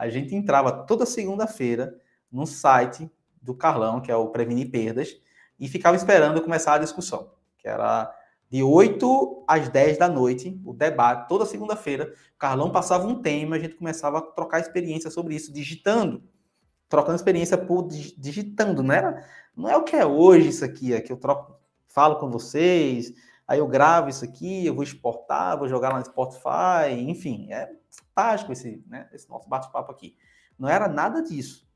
[0.00, 1.94] A gente entrava toda segunda-feira
[2.30, 5.16] no site do Carlão, que é o Prevenir Perdas,
[5.58, 8.14] e ficava esperando começar a discussão, que era
[8.48, 12.12] de 8 às 10 da noite, o debate, toda segunda-feira.
[12.34, 16.22] O Carlão passava um tema, a gente começava a trocar experiência sobre isso, digitando
[16.90, 19.24] trocando experiência por digitando, não era,
[19.56, 23.14] não é o que é hoje isso aqui, é que eu troco, falo com vocês,
[23.46, 27.70] aí eu gravo isso aqui, eu vou exportar, vou jogar lá no Spotify, enfim, é
[27.90, 30.16] fantástico esse, né, esse nosso bate-papo aqui.
[30.58, 31.68] Não era nada disso.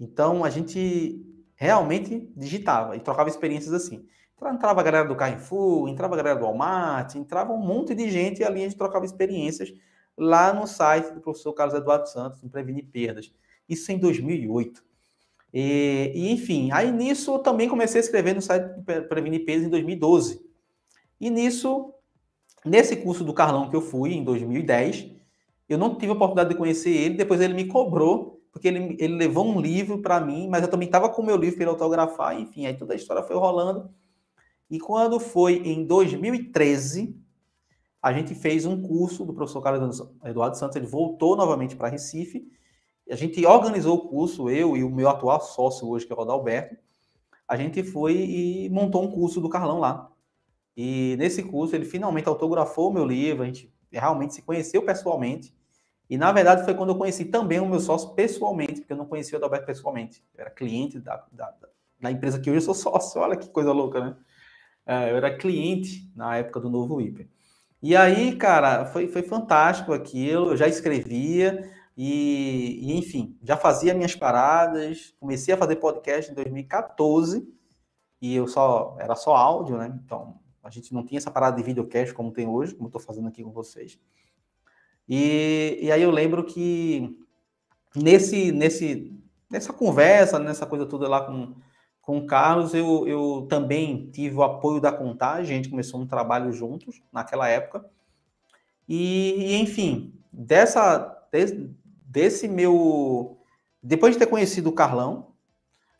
[0.00, 1.24] Então a gente
[1.54, 4.06] realmente digitava e trocava experiências assim.
[4.40, 8.40] Entrava a galera do Carrefour, entrava a galera do Walmart, entrava um monte de gente
[8.40, 9.72] e ali a gente trocava experiências
[10.16, 13.32] lá no site do professor Carlos Eduardo Santos, no Prevenir Perdas.
[13.68, 14.84] Isso em 2008.
[15.52, 19.68] E, e, enfim, aí nisso eu também comecei a escrever no site Prevenir Peso em
[19.68, 20.40] 2012.
[21.20, 21.92] E nisso,
[22.64, 25.17] nesse curso do Carlão que eu fui em 2010,
[25.68, 29.14] eu não tive a oportunidade de conhecer ele, depois ele me cobrou, porque ele, ele
[29.14, 31.70] levou um livro para mim, mas eu também estava com o meu livro para ele
[31.70, 33.90] autografar, enfim, aí toda a história foi rolando.
[34.70, 37.16] E quando foi em 2013,
[38.02, 42.46] a gente fez um curso do professor Carlos Eduardo Santos, ele voltou novamente para Recife,
[43.10, 46.18] a gente organizou o curso, eu e o meu atual sócio hoje, que é o
[46.18, 46.76] Rodalberto,
[47.46, 50.10] a gente foi e montou um curso do Carlão lá.
[50.76, 55.56] E nesse curso ele finalmente autografou o meu livro, a gente realmente se conheceu pessoalmente.
[56.08, 59.06] E na verdade foi quando eu conheci também o meu sócio pessoalmente, porque eu não
[59.06, 60.24] conhecia o Adalberto pessoalmente.
[60.34, 61.54] Eu era cliente da, da,
[62.00, 63.20] da empresa que hoje eu sou sócio.
[63.20, 64.16] Olha que coisa louca, né?
[64.86, 67.28] É, eu era cliente na época do Novo Hiper.
[67.82, 70.52] E aí, cara, foi, foi fantástico aquilo.
[70.52, 75.14] Eu já escrevia e, e, enfim, já fazia minhas paradas.
[75.20, 77.46] Comecei a fazer podcast em 2014
[78.20, 79.92] e eu só era só áudio, né?
[80.04, 83.28] Então a gente não tinha essa parada de videocast como tem hoje, como estou fazendo
[83.28, 83.98] aqui com vocês.
[85.08, 87.18] E, e aí eu lembro que
[87.96, 89.18] nesse, nesse,
[89.50, 91.54] nessa conversa, nessa coisa toda lá com,
[92.02, 96.06] com o Carlos, eu, eu também tive o apoio da Contagem, a gente começou um
[96.06, 97.84] trabalho juntos naquela época.
[98.88, 101.70] E, e enfim, dessa, desse,
[102.04, 103.38] desse meu.
[103.82, 105.32] Depois de ter conhecido o Carlão,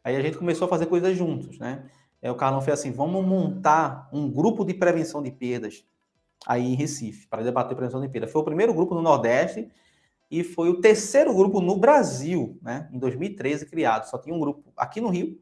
[0.02, 1.88] aí a gente começou a fazer coisas juntos, né?
[2.20, 5.84] É, o Carlão fez assim: vamos montar um grupo de prevenção de perdas
[6.46, 8.30] aí em Recife, para debater prevenção de perdas.
[8.30, 9.70] Foi o primeiro grupo no Nordeste
[10.30, 12.88] e foi o terceiro grupo no Brasil, né?
[12.92, 14.08] Em 2013 criado.
[14.08, 15.38] Só tinha um grupo aqui no Rio,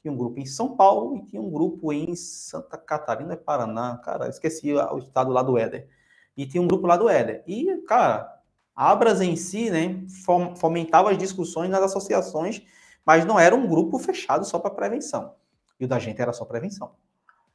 [0.00, 3.98] tinha um grupo em São Paulo e tinha um grupo em Santa Catarina Paraná.
[3.98, 5.88] Cara, esqueci o estado lá do Éder.
[6.36, 7.42] E tinha um grupo lá do Éder.
[7.46, 8.38] E, cara,
[8.80, 10.04] Abras em si, né,
[10.56, 12.62] fomentava as discussões nas associações,
[13.04, 15.34] mas não era um grupo fechado só para prevenção.
[15.80, 16.92] E o da gente era só prevenção.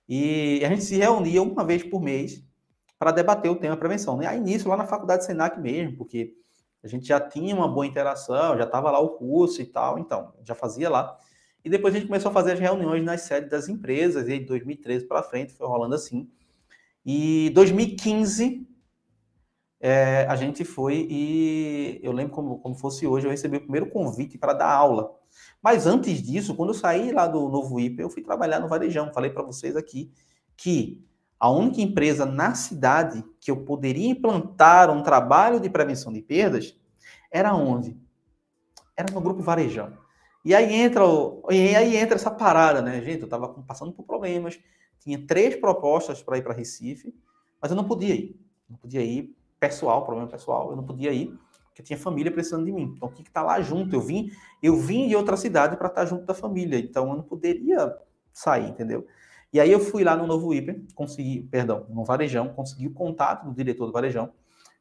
[0.07, 2.43] E a gente se reunia uma vez por mês
[3.03, 4.15] para debater o tema prevenção.
[4.15, 4.25] Né?
[4.25, 6.37] Aí, início, lá na faculdade Senac mesmo, porque
[6.81, 10.33] a gente já tinha uma boa interação, já estava lá o curso e tal, então,
[10.41, 11.17] já fazia lá.
[11.65, 14.45] E depois a gente começou a fazer as reuniões nas sedes das empresas, e de
[14.45, 16.29] 2013 para frente foi rolando assim.
[17.05, 18.65] E 2015
[19.81, 23.89] é, a gente foi e eu lembro como, como fosse hoje, eu recebi o primeiro
[23.89, 25.13] convite para dar aula.
[25.61, 29.11] Mas antes disso, quando eu saí lá do Novo IP, eu fui trabalhar no Varejão.
[29.11, 30.09] Falei para vocês aqui
[30.55, 31.03] que
[31.43, 36.73] a única empresa na cidade que eu poderia implantar um trabalho de prevenção de perdas
[37.29, 37.97] era onde?
[38.95, 39.91] Era no grupo Varejão.
[40.45, 43.19] E aí entra, o, e aí entra essa parada, né, gente?
[43.19, 44.57] Eu estava passando por problemas,
[45.01, 47.13] tinha três propostas para ir para Recife,
[47.61, 48.39] mas eu não podia ir.
[48.69, 52.71] Não podia ir pessoal, problema pessoal, eu não podia ir, porque tinha família precisando de
[52.71, 52.93] mim.
[52.95, 53.93] Então, tinha que estar tá lá junto.
[53.93, 54.31] Eu vim,
[54.61, 57.93] eu vim de outra cidade para estar tá junto da família, então eu não poderia
[58.31, 59.05] sair, entendeu?
[59.53, 63.45] E aí eu fui lá no Novo Hiper, consegui, perdão, no Varejão, consegui o contato
[63.45, 64.33] do diretor do Varejão,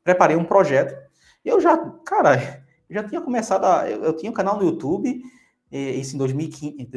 [0.02, 0.98] preparei um projeto,
[1.44, 5.22] eu já, cara, eu já tinha começado a, eu, eu tinha um canal no YouTube,
[5.70, 6.90] isso em 2015,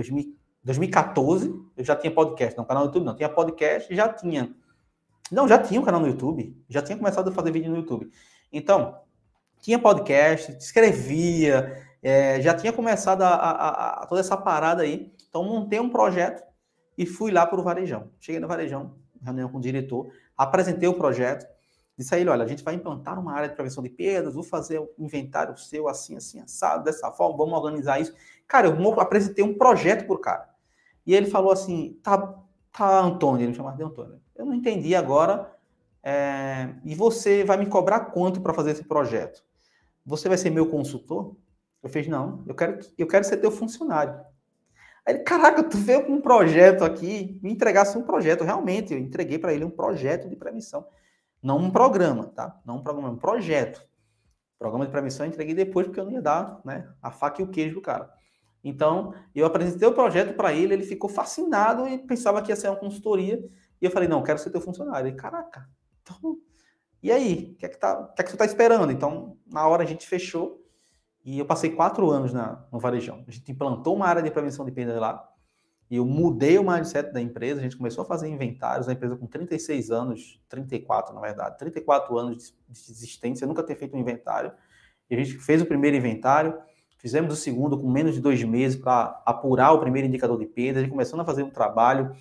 [0.63, 4.55] 2014, eu já tinha podcast, não canal no YouTube não, tinha podcast, já tinha
[5.31, 8.11] não, já tinha um canal no YouTube, já tinha começado a fazer vídeo no YouTube.
[8.51, 8.99] Então,
[9.59, 15.11] tinha podcast, escrevia, é, já tinha começado a, a, a, toda essa parada aí.
[15.27, 16.43] Então, montei um projeto
[16.97, 18.09] e fui lá para o Varejão.
[18.19, 21.45] Cheguei no Varejão, reunião com o diretor, apresentei o projeto,
[21.97, 24.43] disse a ele, olha, a gente vai implantar uma área de prevenção de perdas, vou
[24.43, 28.13] fazer o um inventário seu assim, assim, assado, dessa forma, vamos organizar isso.
[28.47, 30.49] Cara, eu apresentei um projeto por cara.
[31.05, 32.35] E ele falou assim, tá,
[32.71, 34.19] tá, Antônio, ele me chamava de Antônio.
[34.35, 35.51] Eu não entendi agora.
[36.03, 39.43] É, e você vai me cobrar quanto para fazer esse projeto?
[40.05, 41.35] Você vai ser meu consultor?
[41.81, 44.19] Eu fiz, não, eu quero, eu quero ser teu funcionário.
[45.05, 48.43] Aí ele, caraca, tu veio com um projeto aqui, me entregasse um projeto.
[48.43, 50.87] Realmente, eu entreguei para ele um projeto de prevenção.
[51.41, 52.59] Não um programa, tá?
[52.65, 53.85] Não um programa, um projeto.
[54.57, 57.45] Programa de prevenção eu entreguei depois, porque eu não ia dar né, a faca e
[57.45, 58.11] o queijo do cara.
[58.63, 62.69] Então, eu apresentei o projeto para ele, ele ficou fascinado e pensava que ia ser
[62.69, 63.37] uma consultoria.
[63.79, 65.07] E eu falei, não, quero ser teu funcionário.
[65.07, 65.69] Ele, caraca,
[66.01, 66.39] então,
[67.03, 67.51] e aí?
[67.53, 68.91] O que é que, tá, que, é que você está esperando?
[68.91, 70.64] Então, na hora a gente fechou
[71.25, 73.23] e eu passei quatro anos na, no varejão.
[73.27, 75.27] A gente implantou uma área de prevenção de perda lá
[75.89, 77.59] e eu mudei o mindset da empresa.
[77.59, 78.87] A gente começou a fazer inventários.
[78.87, 83.75] A empresa com 36 anos, 34 na verdade, 34 anos de, de existência, nunca ter
[83.75, 84.51] feito um inventário.
[85.09, 86.57] E a gente fez o primeiro inventário,
[86.97, 90.79] fizemos o segundo com menos de dois meses para apurar o primeiro indicador de perda.
[90.79, 92.15] A gente começou a fazer um trabalho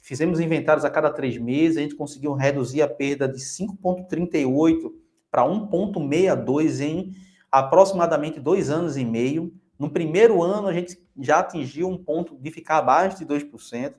[0.00, 4.90] Fizemos inventários a cada três meses, a gente conseguiu reduzir a perda de 5,38
[5.30, 7.14] para 1,62 em
[7.50, 9.52] aproximadamente dois anos e meio.
[9.78, 13.94] No primeiro ano, a gente já atingiu um ponto de ficar abaixo de 2%.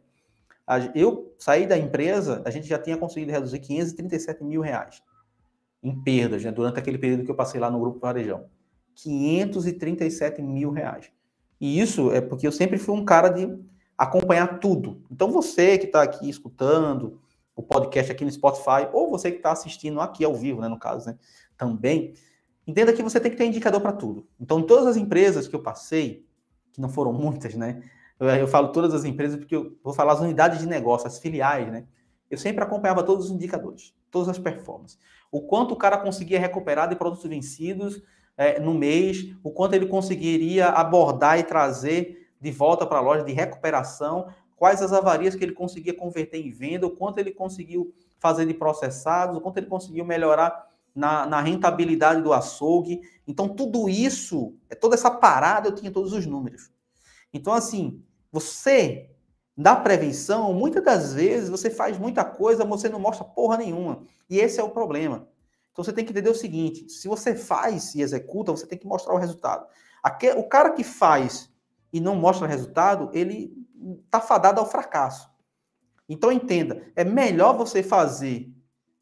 [0.95, 5.01] Eu saí da empresa, a gente já tinha conseguido reduzir 537 mil reais
[5.83, 8.45] em perdas, né, durante aquele período que eu passei lá no Grupo Varejão.
[8.95, 11.11] 537 mil reais.
[11.59, 13.47] E isso é porque eu sempre fui um cara de
[13.97, 15.03] acompanhar tudo.
[15.11, 17.19] Então, você que está aqui escutando
[17.55, 20.79] o podcast aqui no Spotify, ou você que está assistindo aqui ao vivo, né, no
[20.79, 21.17] caso, né,
[21.57, 22.13] também,
[22.65, 24.27] entenda que você tem que ter indicador para tudo.
[24.39, 26.25] Então, todas as empresas que eu passei,
[26.71, 27.81] que não foram muitas, né,
[28.19, 31.19] eu, eu falo todas as empresas porque eu vou falar as unidades de negócio, as
[31.19, 31.85] filiais, né,
[32.29, 34.97] eu sempre acompanhava todos os indicadores, todas as performances.
[35.31, 38.01] O quanto o cara conseguia recuperar de produtos vencidos
[38.37, 43.23] é, no mês, o quanto ele conseguiria abordar e trazer de volta para a loja,
[43.23, 47.93] de recuperação, quais as avarias que ele conseguia converter em venda, o quanto ele conseguiu
[48.17, 53.01] fazer de processados, o quanto ele conseguiu melhorar na, na, rentabilidade do açougue.
[53.27, 56.71] Então, tudo isso, é toda essa parada, eu tinha todos os números.
[57.33, 59.09] Então, assim, você,
[59.55, 64.03] da prevenção, muitas das vezes, você faz muita coisa, você não mostra porra nenhuma.
[64.29, 65.27] E esse é o problema.
[65.71, 68.87] Então, você tem que entender o seguinte: se você faz e executa, você tem que
[68.87, 69.65] mostrar o resultado.
[70.37, 71.49] O cara que faz
[71.93, 73.53] e não mostra resultado, ele
[74.05, 75.29] está fadado ao fracasso.
[76.09, 78.51] Então, entenda: é melhor você fazer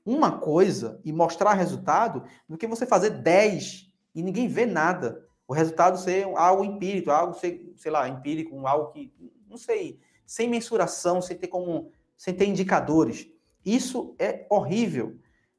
[0.09, 5.23] uma coisa e mostrar resultado do que você fazer 10 e ninguém vê nada.
[5.47, 9.13] O resultado ser algo empírico, algo, ser, sei lá, empírico, algo que,
[9.47, 13.29] não sei, sem mensuração, sem ter como, sem ter indicadores.
[13.63, 15.17] Isso é horrível.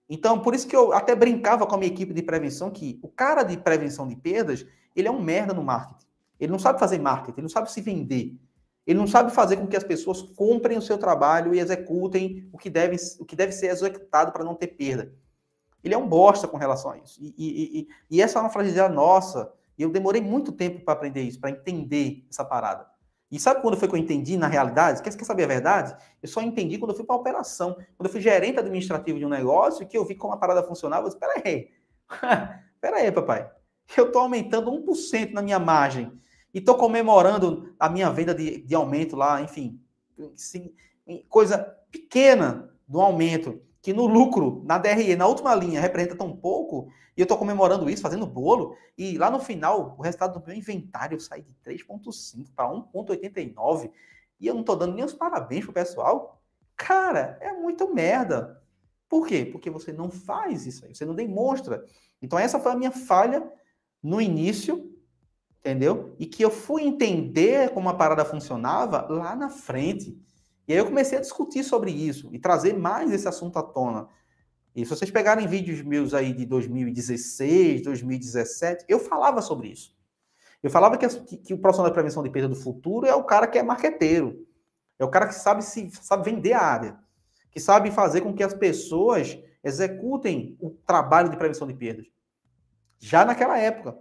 [0.08, 3.08] Então, por isso que eu até brincava com a minha equipe de prevenção que o
[3.08, 6.06] cara de prevenção de perdas, ele é um merda no marketing.
[6.40, 8.36] Ele não sabe fazer marketing, ele não sabe se vender.
[8.86, 12.58] Ele não sabe fazer com que as pessoas comprem o seu trabalho e executem o
[12.58, 15.12] que deve, o que deve ser executado para não ter perda.
[15.82, 17.22] Ele é um bosta com relação a isso.
[17.22, 19.52] E, e, e, e essa é uma fragilidade nossa.
[19.78, 22.86] E eu demorei muito tempo para aprender isso, para entender essa parada.
[23.30, 25.02] E sabe quando foi que eu entendi na realidade?
[25.02, 25.96] Quer, quer saber a verdade?
[26.20, 27.74] Eu só entendi quando eu fui para a operação.
[27.96, 31.06] Quando eu fui gerente administrativo de um negócio, que eu vi como a parada funcionava.
[31.06, 31.70] Eu disse, peraí,
[32.80, 33.48] peraí, papai.
[33.96, 36.12] Eu estou aumentando 1% na minha margem
[36.52, 39.80] e estou comemorando a minha venda de, de aumento lá, enfim,
[40.34, 40.72] sim,
[41.28, 41.58] coisa
[41.90, 47.20] pequena do aumento, que no lucro, na DRE, na última linha, representa tão pouco, e
[47.20, 51.20] eu estou comemorando isso, fazendo bolo, e lá no final, o resultado do meu inventário
[51.20, 53.90] sai de 3,5 para 1,89,
[54.38, 56.40] e eu não estou dando nem os parabéns pro pessoal.
[56.76, 58.62] Cara, é muito merda.
[59.08, 59.44] Por quê?
[59.44, 61.84] Porque você não faz isso aí, você não demonstra.
[62.22, 63.50] Então, essa foi a minha falha
[64.02, 64.89] no início
[65.60, 66.14] entendeu?
[66.18, 70.18] E que eu fui entender como a parada funcionava lá na frente.
[70.66, 74.08] E aí eu comecei a discutir sobre isso e trazer mais esse assunto à tona.
[74.74, 79.94] E se vocês pegarem vídeos meus aí de 2016, 2017, eu falava sobre isso.
[80.62, 81.08] Eu falava que,
[81.38, 84.46] que, o profissional da prevenção de perda do futuro é o cara que é marqueteiro.
[84.98, 86.98] É o cara que sabe se sabe vender a área,
[87.50, 92.06] que sabe fazer com que as pessoas executem o trabalho de prevenção de perdas.
[92.98, 93.96] Já naquela época.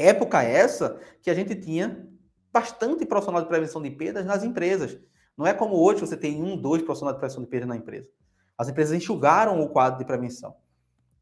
[0.00, 2.08] Época essa que a gente tinha
[2.52, 4.98] bastante profissional de prevenção de perdas nas empresas.
[5.36, 8.08] Não é como hoje você tem um, dois profissionais de prevenção de perdas na empresa.
[8.56, 10.54] As empresas enxugaram o quadro de prevenção.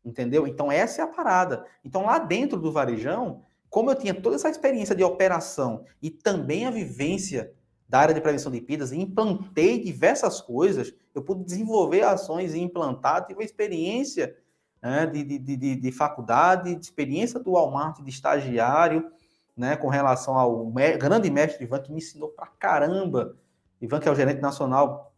[0.05, 0.47] Entendeu?
[0.47, 1.67] Então, essa é a parada.
[1.85, 6.67] Então, lá dentro do varejão, como eu tinha toda essa experiência de operação e também
[6.67, 7.53] a vivência
[7.89, 13.27] da área de prevenção de perdas, implantei diversas coisas, eu pude desenvolver ações e implantar,
[13.27, 14.37] tive uma experiência
[14.83, 19.11] né, de, de, de, de, faculdade, de experiência do Walmart, de estagiário,
[19.57, 23.37] né, com relação ao me grande mestre Ivan, que me ensinou pra caramba.
[23.81, 25.13] Ivan, que é o gerente nacional,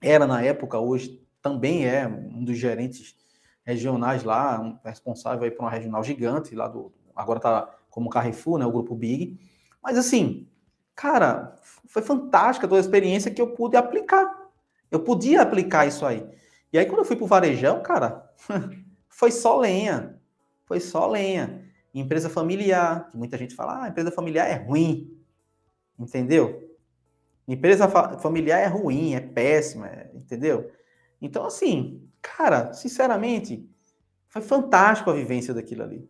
[0.00, 3.16] era na época, hoje também é um dos gerentes
[3.64, 6.92] regionais lá, um responsável aí por uma regional gigante, lá do.
[7.14, 9.38] Agora está como Carrefour, né, o grupo Big.
[9.82, 10.48] Mas assim,
[10.94, 14.42] cara, foi fantástica toda a experiência que eu pude aplicar.
[14.90, 16.26] Eu podia aplicar isso aí.
[16.72, 18.30] E aí, quando eu fui pro varejão, cara,
[19.12, 20.18] foi só lenha.
[20.64, 21.62] Foi só lenha.
[21.94, 25.16] Empresa familiar, que muita gente fala, ah, empresa familiar é ruim.
[25.98, 26.70] Entendeu?
[27.46, 30.70] Empresa fa familiar é ruim, é péssima, é, entendeu?
[31.20, 33.68] Então, assim, cara, sinceramente,
[34.28, 36.08] foi fantástico a vivência daquilo ali.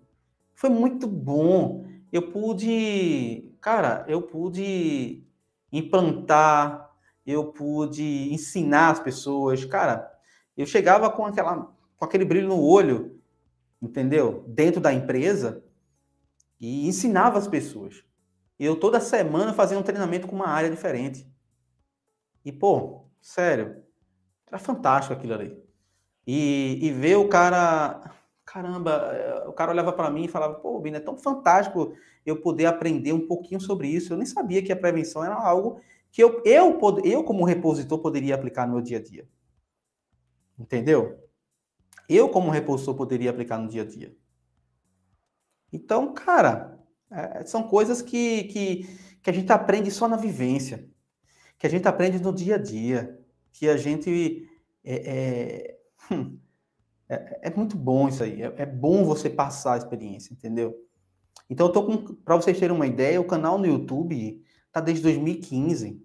[0.54, 1.84] Foi muito bom.
[2.12, 5.24] Eu pude, cara, eu pude
[5.72, 6.90] implantar,
[7.26, 9.64] eu pude ensinar as pessoas.
[9.64, 10.08] Cara,
[10.56, 13.16] eu chegava com aquela com aquele brilho no olho,
[13.80, 14.44] entendeu?
[14.48, 15.62] Dentro da empresa
[16.58, 18.02] e ensinava as pessoas.
[18.58, 21.32] Eu toda semana fazia um treinamento com uma área diferente.
[22.44, 23.84] E, pô, sério,
[24.48, 25.56] era fantástico aquilo ali.
[26.26, 28.12] E, e ver o cara,
[28.44, 31.94] caramba, eh, o cara olhava para mim e falava, pô, Bina, é tão fantástico
[32.26, 34.12] eu poder aprender um pouquinho sobre isso.
[34.12, 35.80] Eu nem sabia que a prevenção era algo
[36.10, 39.28] que eu, eu, eu como repositor, poderia aplicar no meu dia a dia.
[40.58, 41.22] Entendeu?
[42.14, 44.16] Eu, como repositor, poderia aplicar no dia a dia.
[45.72, 46.78] Então, cara,
[47.10, 48.86] é, são coisas que, que,
[49.22, 50.88] que a gente aprende só na vivência,
[51.58, 53.18] que a gente aprende no dia a dia,
[53.52, 54.48] que a gente.
[54.84, 55.78] É, é,
[56.14, 56.38] hum,
[57.08, 60.74] é, é muito bom isso aí, é, é, bom você passar a experiência, entendeu?
[61.48, 62.14] Então, eu tô com.
[62.16, 66.02] Para vocês terem uma ideia, o canal no YouTube tá desde 2015.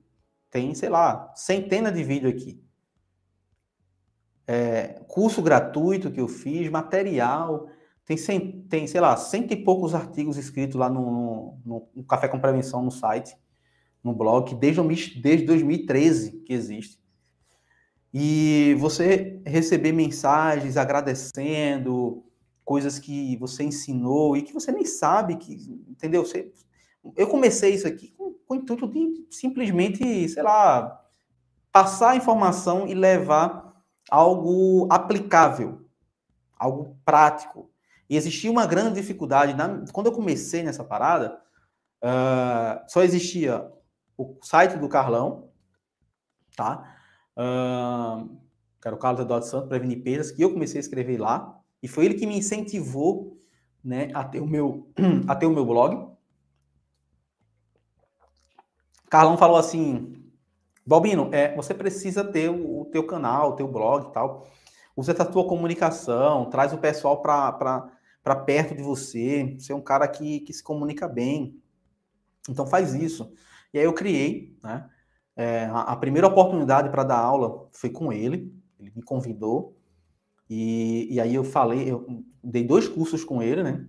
[0.49, 2.66] Tem, sei lá, centenas de vídeos aqui
[4.47, 7.67] é, curso gratuito que eu fiz, material,
[8.05, 12.29] tem, cem, tem, sei lá, cento e poucos artigos escritos lá no, no, no Café
[12.29, 13.35] com Prevenção no site.
[14.01, 16.97] no blog, desde, desde 2013 que existe.
[18.13, 22.23] E você receber mensagens agradecendo
[22.63, 25.53] coisas que você ensinou e que você nem sabe que,
[25.89, 26.25] entendeu?
[26.25, 26.51] Você,
[27.15, 31.05] eu comecei isso aqui com, com o intuito de simplesmente, sei lá,
[31.71, 33.66] passar a informação e levar
[34.09, 35.85] algo aplicável,
[36.57, 37.71] algo prático.
[38.09, 39.53] E existia uma grande dificuldade.
[39.53, 41.39] Na, quando eu comecei nessa parada,
[42.03, 43.69] uh, só existia
[44.17, 45.49] o site do Carlão,
[46.55, 46.95] tá?
[47.37, 48.37] Uh,
[48.81, 51.59] que era o Carlos Eduardo Santos, Prevenir Perdas, que eu comecei a escrever lá.
[51.81, 53.37] E foi ele que me incentivou
[53.83, 54.89] né, a, ter o meu,
[55.27, 56.07] a ter o meu blog.
[59.09, 60.16] Carlão falou assim,
[60.87, 64.47] Balbino, é, você precisa ter o, o teu canal, o teu blog e tal.
[64.95, 69.57] Usa essa tua comunicação, traz o pessoal para perto de você.
[69.59, 71.61] Você é um cara que, que se comunica bem.
[72.49, 73.33] Então faz isso.
[73.73, 74.89] E aí eu criei, né?
[75.35, 78.55] É, a, a, primeira oportunidade para dar aula foi com ele.
[78.79, 79.77] Ele me convidou.
[80.49, 83.85] E, e aí eu falei, eu dei dois cursos com ele, né?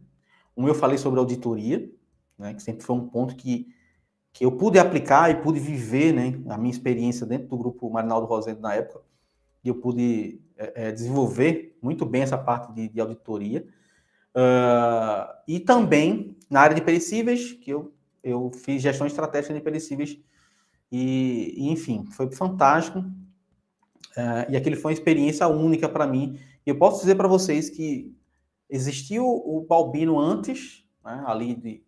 [0.57, 1.89] Um eu falei sobre auditoria,
[2.37, 2.55] né?
[2.55, 3.73] Que sempre foi um ponto que
[4.39, 8.25] que eu pude aplicar e pude viver, né, a minha experiência dentro do grupo Marinaldo
[8.25, 9.01] Rosendo na época,
[9.65, 13.67] e eu pude é, é, desenvolver muito bem essa parte de, de auditoria.
[14.29, 20.17] Uh, e também na área de perecíveis, que eu, eu fiz gestão estratégica de perecíveis,
[20.93, 23.01] e, e enfim, foi fantástico.
[23.01, 26.39] Uh, e aquele foi uma experiência única para mim.
[26.65, 28.17] E eu posso dizer para vocês que
[28.71, 31.88] existiu o Balbino antes, né, ali de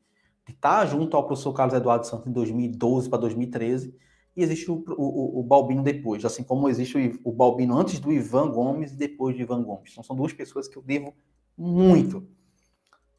[0.50, 3.94] está junto ao professor Carlos Eduardo Santos em 2012 para 2013,
[4.36, 8.12] e existe o, o, o, Balbino depois, assim como existe o, o, Balbino antes do
[8.12, 9.90] Ivan Gomes e depois do Ivan Gomes.
[9.90, 11.14] Então, são duas pessoas que eu devo
[11.56, 12.26] muito.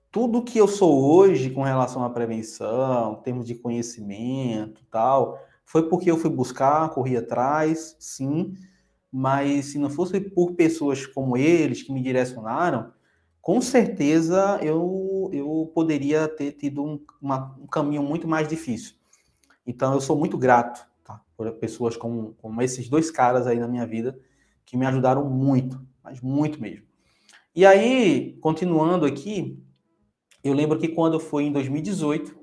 [0.10, 6.10] Tudo que eu sou hoje com relação à prevenção, termos de conhecimento tal, foi porque
[6.10, 8.54] eu fui buscar, corri atrás, sim,
[9.12, 12.92] mas se não fosse por pessoas como eles que me direcionaram,
[13.42, 18.96] com certeza eu, eu poderia ter tido um, uma, um caminho muito mais difícil.
[19.66, 23.68] Então, eu sou muito grato tá, por pessoas como, como esses dois caras aí na
[23.68, 24.20] minha vida,
[24.66, 26.86] que me ajudaram muito, mas muito mesmo.
[27.56, 29.62] E aí, continuando aqui,
[30.44, 32.40] eu lembro que quando foi em 2018,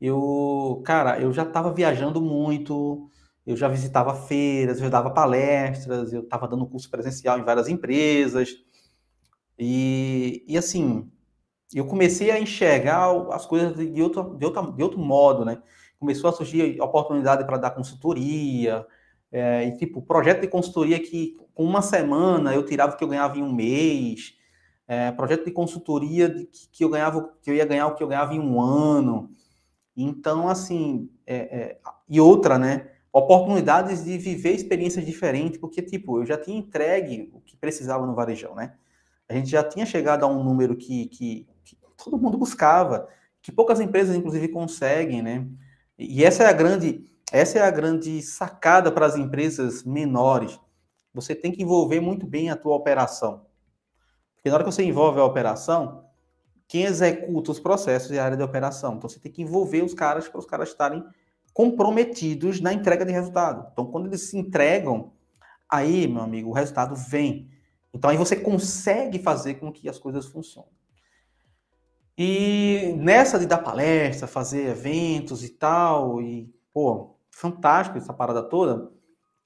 [0.00, 3.10] eu, cara, eu já estava viajando muito,
[3.46, 8.54] eu já visitava feiras, eu dava palestras, eu estava dando curso presencial em várias empresas,
[9.60, 11.10] e, e assim,
[11.74, 15.62] eu comecei a enxergar as coisas de outro, de outro, de outro modo, né?
[15.98, 18.86] Começou a surgir oportunidade para dar consultoria,
[19.30, 23.08] é, e tipo, projeto de consultoria que com uma semana eu tirava o que eu
[23.08, 24.34] ganhava em um mês,
[24.88, 28.02] é, projeto de consultoria de que, que, eu ganhava, que eu ia ganhar o que
[28.02, 29.30] eu ganhava em um ano.
[29.94, 32.90] Então, assim, é, é e outra, né?
[33.12, 38.14] Oportunidades de viver experiências diferentes, porque, tipo, eu já tinha entregue o que precisava no
[38.14, 38.74] varejão, né?
[39.30, 43.08] A gente já tinha chegado a um número que, que, que todo mundo buscava,
[43.40, 45.46] que poucas empresas, inclusive, conseguem, né?
[45.96, 50.58] E essa é a grande, essa é a grande sacada para as empresas menores.
[51.14, 53.46] Você tem que envolver muito bem a tua operação.
[54.34, 56.04] Porque na hora que você envolve a operação,
[56.66, 58.96] quem executa os processos é a área de operação.
[58.96, 61.04] Então você tem que envolver os caras para os caras estarem
[61.52, 63.68] comprometidos na entrega de resultado.
[63.72, 65.12] Então quando eles se entregam,
[65.68, 67.48] aí, meu amigo, o resultado vem.
[67.92, 70.70] Então aí você consegue fazer com que as coisas funcionem.
[72.16, 78.90] E nessa de dar palestra, fazer eventos e tal, e pô, fantástico essa parada toda,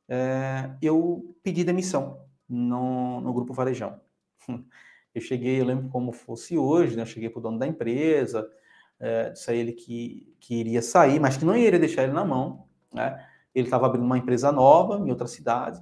[0.08, 4.00] é, eu pedi demissão no, no grupo Varejão.
[5.14, 7.02] Eu cheguei, eu lembro como fosse hoje, né?
[7.02, 8.50] Eu cheguei para o dono da empresa,
[8.98, 12.24] é, disse a ele que, que iria sair, mas que não iria deixar ele na
[12.24, 13.24] mão, né?
[13.54, 15.80] Ele estava abrindo uma empresa nova em outra cidade,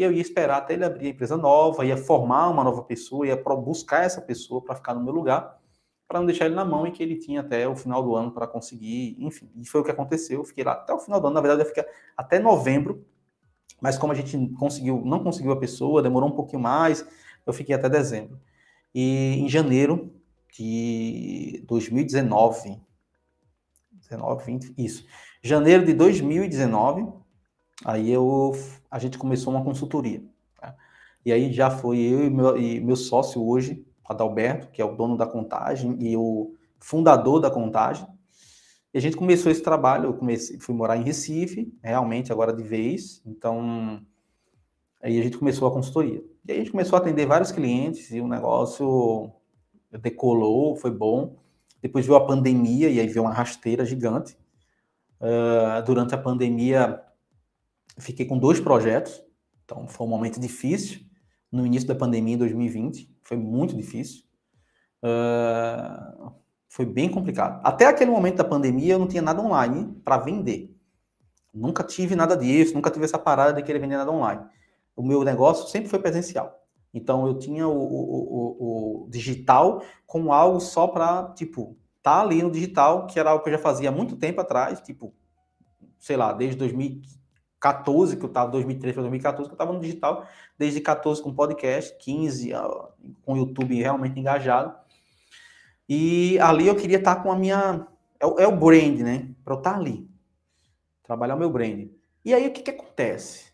[0.00, 3.26] e eu ia esperar até ele abrir a empresa nova, ia formar uma nova pessoa,
[3.26, 5.58] ia buscar essa pessoa para ficar no meu lugar,
[6.08, 8.32] para não deixar ele na mão e que ele tinha até o final do ano
[8.32, 9.50] para conseguir, enfim.
[9.56, 10.40] E foi o que aconteceu.
[10.40, 11.84] Eu fiquei lá até o final do ano, na verdade, eu fiquei
[12.16, 13.04] até novembro,
[13.80, 17.06] mas como a gente conseguiu, não conseguiu a pessoa, demorou um pouquinho mais,
[17.46, 18.40] eu fiquei até dezembro.
[18.94, 20.12] E em janeiro
[20.56, 22.80] de 2019,
[23.92, 25.06] 19, 20, isso.
[25.42, 27.20] Janeiro de 2019,
[27.84, 28.52] Aí eu,
[28.90, 30.22] a gente começou uma consultoria.
[30.60, 30.74] Tá?
[31.24, 34.96] E aí já foi eu e meu, e meu sócio hoje, Adalberto, que é o
[34.96, 38.06] dono da contagem e o fundador da contagem.
[38.92, 42.62] E a gente começou esse trabalho, eu comecei, fui morar em Recife, realmente agora de
[42.62, 43.22] vez.
[43.24, 44.00] Então,
[45.00, 46.22] aí a gente começou a consultoria.
[46.46, 49.30] E aí a gente começou a atender vários clientes e o negócio
[50.00, 51.36] decolou, foi bom.
[51.80, 54.36] Depois veio a pandemia e aí veio uma rasteira gigante.
[55.20, 57.00] Uh, durante a pandemia,
[58.00, 59.22] fiquei com dois projetos,
[59.64, 61.00] então foi um momento difícil.
[61.50, 64.22] No início da pandemia, em 2020, foi muito difícil.
[65.02, 66.32] Uh,
[66.68, 67.60] foi bem complicado.
[67.64, 70.74] Até aquele momento da pandemia, eu não tinha nada online para vender.
[71.52, 74.42] Nunca tive nada disso, nunca tive essa parada de querer vender nada online.
[74.94, 76.64] O meu negócio sempre foi presencial.
[76.94, 82.42] Então eu tinha o, o, o, o digital como algo só para, tipo, tá ali
[82.42, 85.14] no digital, que era algo que eu já fazia há muito tempo atrás, tipo,
[85.98, 86.62] sei lá, desde
[87.60, 90.26] 2014, que eu estava, 2013 para 2014, que eu estava no digital,
[90.58, 92.52] desde 14 com podcast, 15
[93.22, 94.74] com o YouTube realmente engajado.
[95.88, 97.86] E ali eu queria estar com a minha.
[98.18, 99.28] É o, é o brand, né?
[99.44, 100.08] Para eu estar ali.
[101.02, 101.88] Trabalhar o meu brand.
[102.24, 103.52] E aí o que, que acontece?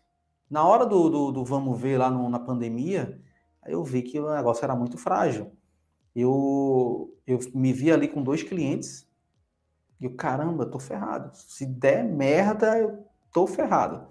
[0.49, 3.19] Na hora do, do, do vamos ver lá no, na pandemia,
[3.65, 5.51] eu vi que o negócio era muito frágil.
[6.15, 9.07] Eu, eu me vi ali com dois clientes
[9.99, 11.31] e eu, caramba, tô ferrado.
[11.33, 14.07] Se der merda, eu tô ferrado.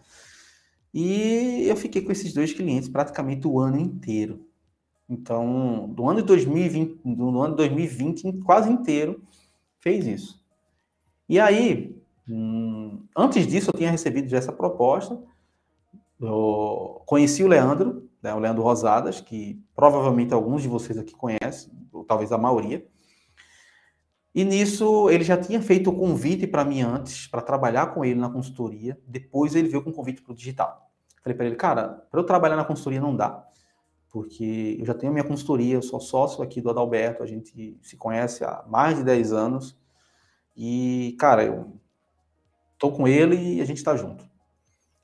[0.92, 4.46] E eu fiquei com esses dois clientes praticamente o ano inteiro.
[5.08, 9.22] Então, do ano de 2020, do ano de 2020 quase inteiro,
[9.78, 10.44] fez isso.
[11.28, 11.96] E aí,
[12.28, 15.20] hum, antes disso, eu tinha recebido já essa proposta.
[16.20, 21.72] Eu conheci o Leandro, né, o Leandro Rosadas, que provavelmente alguns de vocês aqui conhecem,
[21.92, 22.86] ou talvez a maioria.
[24.36, 28.20] E nisso ele já tinha feito o convite para mim antes, para trabalhar com ele
[28.20, 29.00] na consultoria.
[29.06, 30.90] Depois ele veio com o convite para o digital.
[31.22, 33.48] Falei para ele, cara, para eu trabalhar na consultoria não dá,
[34.10, 37.96] porque eu já tenho minha consultoria, eu sou sócio aqui do Adalberto, a gente se
[37.96, 39.74] conhece há mais de 10 anos.
[40.54, 41.72] E, cara, eu
[42.78, 44.28] tô com ele e a gente está junto.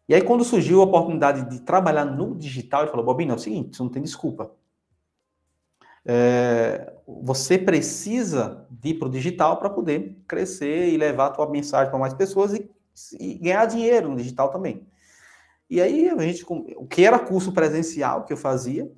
[0.06, 3.38] E aí, quando surgiu a oportunidade de trabalhar no digital, ele falou: Bobinho, é o
[3.38, 4.52] seguinte, você não tem desculpa.
[6.04, 11.90] É, você precisa ir para o digital para poder crescer e levar a tua mensagem
[11.90, 12.68] para mais pessoas e,
[13.20, 14.86] e, ganhar dinheiro no digital também.
[15.70, 18.90] E aí, a gente, o que era curso presencial que eu fazia,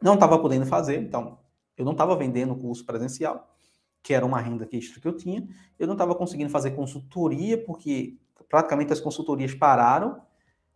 [0.00, 1.38] não estava podendo fazer, então
[1.76, 3.54] eu não estava vendendo curso presencial,
[4.02, 5.46] que era uma renda extra que eu tinha,
[5.78, 8.16] eu não estava conseguindo fazer consultoria, porque
[8.48, 10.22] praticamente as consultorias pararam,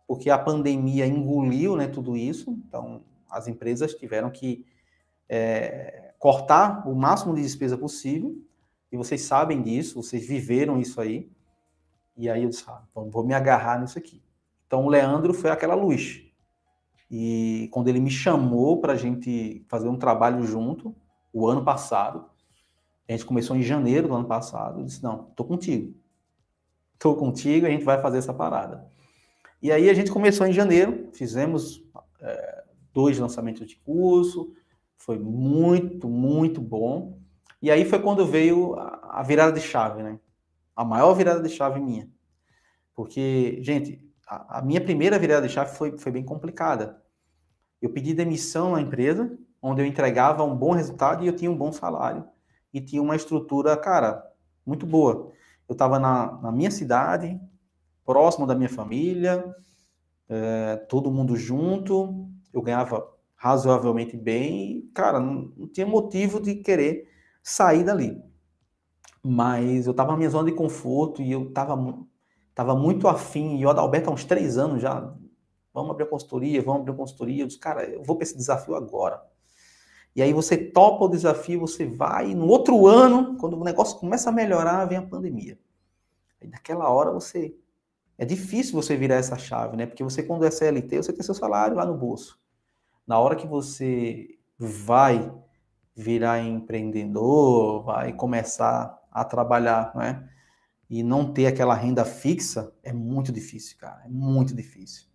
[0.07, 4.65] porque a pandemia engoliu né, tudo isso, então as empresas tiveram que
[5.29, 8.35] é, cortar o máximo de despesa possível,
[8.91, 11.29] e vocês sabem disso, vocês viveram isso aí,
[12.15, 14.23] e aí eu disse, ah, vou me agarrar nisso aqui.
[14.67, 16.23] Então o Leandro foi aquela luz,
[17.09, 20.95] e quando ele me chamou para a gente fazer um trabalho junto,
[21.31, 22.25] o ano passado,
[23.07, 25.93] a gente começou em janeiro do ano passado, eu disse, não, tô contigo,
[26.97, 28.87] tô contigo, a gente vai fazer essa parada.
[29.61, 31.83] E aí a gente começou em janeiro, fizemos
[32.21, 32.63] é,
[32.93, 34.53] dois lançamentos de curso,
[34.97, 37.19] foi muito, muito bom.
[37.61, 40.19] E aí foi quando veio a, virada de chave, né?
[40.75, 42.09] A maior virada de chave minha.
[42.93, 47.01] Porque, gente, a, a minha primeira virada de chave foi, foi bem complicada.
[47.81, 51.57] Eu pedi demissão na empresa, onde eu entregava um bom resultado e eu tinha um
[51.57, 52.25] bom salário.
[52.73, 54.23] E tinha uma estrutura, cara,
[54.65, 55.31] muito boa.
[55.67, 57.39] Eu estava na, na minha cidade,
[58.05, 59.43] próximo da minha família,
[60.29, 63.14] é, todo mundo junto, eu ganhava
[63.45, 67.07] razoavelmente bem, e, cara, não, não tinha motivo de querer
[67.43, 68.19] sair dali.
[69.23, 71.77] Mas eu estava na minha zona de conforto e eu estava
[72.55, 75.13] tava muito afim, e o Adalberto há uns três anos já,
[75.71, 78.35] vamos abrir a consultoria, vamos abrir a consultoria, eu disse, cara, eu vou para esse
[78.35, 79.21] desafio agora.
[80.15, 83.99] E aí você topa o desafio, você vai, e no outro ano, quando o negócio
[83.99, 85.59] começa a melhorar, vem a pandemia.
[86.41, 87.55] Aí naquela hora você
[88.17, 89.85] é difícil você virar essa chave, né?
[89.85, 92.39] Porque você, quando é CLT, você tem seu salário lá no bolso.
[93.07, 95.31] Na hora que você vai
[95.95, 100.27] virar empreendedor, vai começar a trabalhar, né?
[100.89, 104.03] E não ter aquela renda fixa, é muito difícil, cara.
[104.05, 105.05] É muito difícil.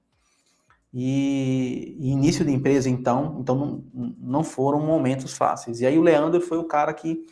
[0.93, 3.55] E, início de empresa, então, então
[3.95, 5.80] não, não foram momentos fáceis.
[5.80, 7.24] E aí o Leandro foi o cara que,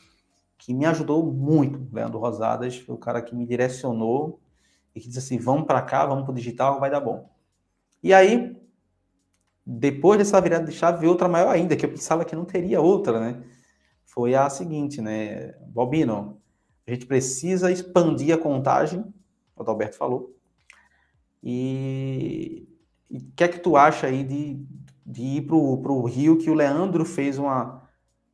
[0.56, 1.88] que me ajudou muito.
[1.92, 4.40] Leandro Rosadas foi o cara que me direcionou
[4.94, 7.28] e que diz assim: vamos para cá, vamos para o digital, vai dar bom.
[8.00, 8.56] E aí,
[9.70, 12.80] depois dessa virada de chave, veio outra maior ainda, que eu pensava que não teria
[12.80, 13.42] outra, né?
[14.06, 15.52] Foi a seguinte, né?
[15.66, 16.40] Bobino,
[16.86, 19.04] a gente precisa expandir a contagem,
[19.54, 20.34] o Adalberto falou.
[21.42, 22.66] E
[23.10, 24.66] o que é que tu acha aí de,
[25.04, 27.86] de ir para o Rio, que o Leandro fez uma,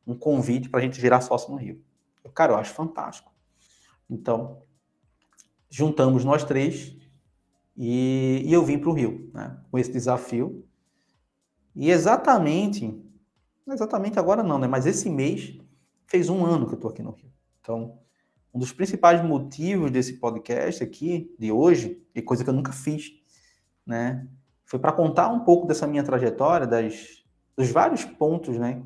[0.07, 1.83] um convite para a gente virar sócio no Rio?
[2.33, 3.29] Cara, eu acho fantástico.
[4.09, 4.61] Então,
[5.69, 6.95] juntamos nós três
[7.75, 10.64] e, e eu vim para o Rio, né, com esse desafio.
[11.75, 12.97] E exatamente,
[13.67, 15.59] exatamente agora não, né, mas esse mês
[16.07, 17.31] fez um ano que eu estou aqui no Rio.
[17.59, 17.99] Então,
[18.53, 23.11] um dos principais motivos desse podcast aqui, de hoje, e coisa que eu nunca fiz,
[23.85, 24.25] né?
[24.63, 27.23] Foi para contar um pouco dessa minha trajetória, das,
[27.57, 28.81] dos vários pontos, né,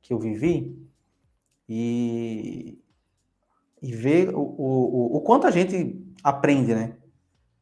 [0.00, 0.74] que eu vivi,
[1.68, 2.82] e,
[3.80, 6.96] e ver o, o, o quanto a gente aprende, né?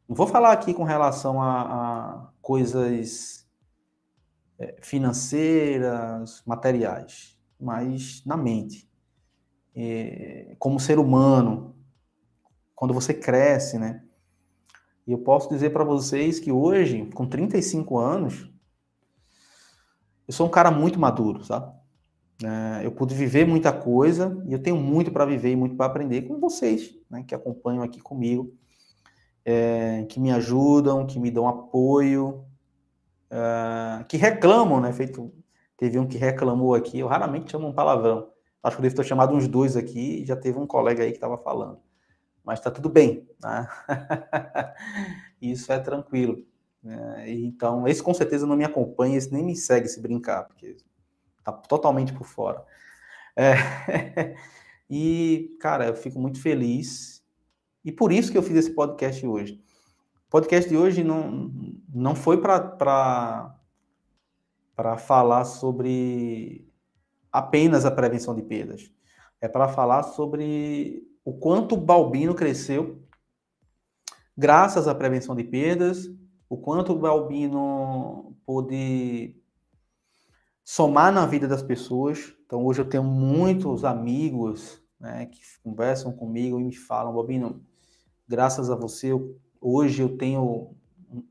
[0.09, 3.38] Não vou falar aqui com relação a, a coisas
[4.81, 8.89] financeiras, materiais, mas na mente
[9.81, 11.77] é, como ser humano,
[12.75, 14.03] quando você cresce, né?
[15.07, 18.51] E eu posso dizer para vocês que hoje, com 35 anos,
[20.27, 21.73] eu sou um cara muito maduro, sabe?
[22.45, 25.87] É, eu pude viver muita coisa e eu tenho muito para viver e muito para
[25.87, 28.53] aprender com vocês, né, que acompanham aqui comigo,
[29.45, 32.45] é, que me ajudam, que me dão apoio,
[33.31, 34.93] é, que reclamam, né?
[34.93, 35.33] Feito,
[35.77, 38.29] teve um que reclamou aqui, eu raramente chamo um palavrão,
[38.63, 41.17] Acho que eu devo ter chamado uns dois aqui, já teve um colega aí que
[41.17, 41.81] estava falando.
[42.45, 43.69] Mas está tudo bem, né?
[45.41, 46.45] Isso é tranquilo.
[46.83, 47.31] Né?
[47.31, 50.77] Então, esse com certeza não me acompanha, esse nem me segue se brincar, porque
[51.39, 52.65] está totalmente por fora.
[53.37, 53.55] É...
[54.91, 57.23] e, cara, eu fico muito feliz.
[57.85, 59.63] E por isso que eu fiz esse podcast hoje.
[60.29, 61.51] O podcast de hoje não,
[61.89, 63.57] não foi para
[64.99, 66.71] falar sobre
[67.33, 68.93] apenas a prevenção de perdas.
[69.41, 73.03] É para falar sobre o quanto o Balbino cresceu
[74.37, 76.11] graças à prevenção de perdas,
[76.47, 79.35] o quanto o Balbino pôde
[80.63, 82.35] somar na vida das pessoas.
[82.45, 87.65] Então, hoje eu tenho muitos amigos né, que conversam comigo e me falam, Balbino,
[88.29, 89.11] graças a você,
[89.61, 90.75] hoje eu tenho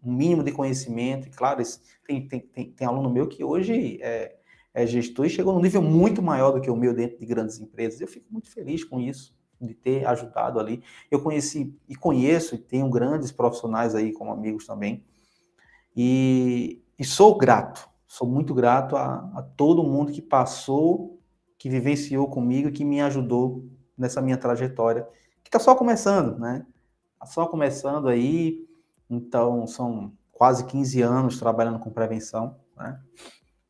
[0.03, 1.27] um mínimo de conhecimento.
[1.27, 1.61] E, claro,
[2.05, 4.35] tem, tem, tem, tem aluno meu que hoje é,
[4.73, 7.59] é, gestor e chegou num nível muito maior do que o meu dentro de grandes
[7.59, 8.01] empresas.
[8.01, 10.83] Eu fico muito feliz com isso, de ter ajudado ali.
[11.09, 15.03] Eu conheci e conheço e tenho grandes profissionais aí como amigos também.
[15.95, 21.19] E, e sou grato, sou muito grato a, a todo mundo que passou,
[21.57, 23.65] que vivenciou comigo, que me ajudou
[23.97, 25.07] nessa minha trajetória,
[25.43, 26.65] que está só começando, né?
[27.17, 28.63] Está só começando aí,
[29.09, 33.01] então são quase 15 anos trabalhando com prevenção, né?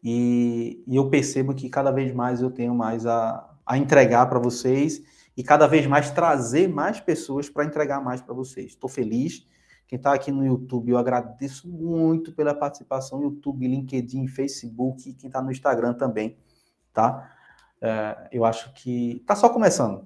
[0.04, 4.38] E, e, eu percebo que cada vez mais eu tenho mais a, a entregar para
[4.38, 5.02] vocês
[5.36, 8.68] e cada vez mais trazer mais pessoas para entregar mais para vocês.
[8.68, 9.48] Estou feliz.
[9.88, 13.22] Quem está aqui no YouTube, eu agradeço muito pela participação.
[13.22, 16.38] YouTube, LinkedIn, Facebook, quem está no Instagram também,
[16.92, 17.34] tá?
[17.80, 20.06] É, eu acho que está só começando.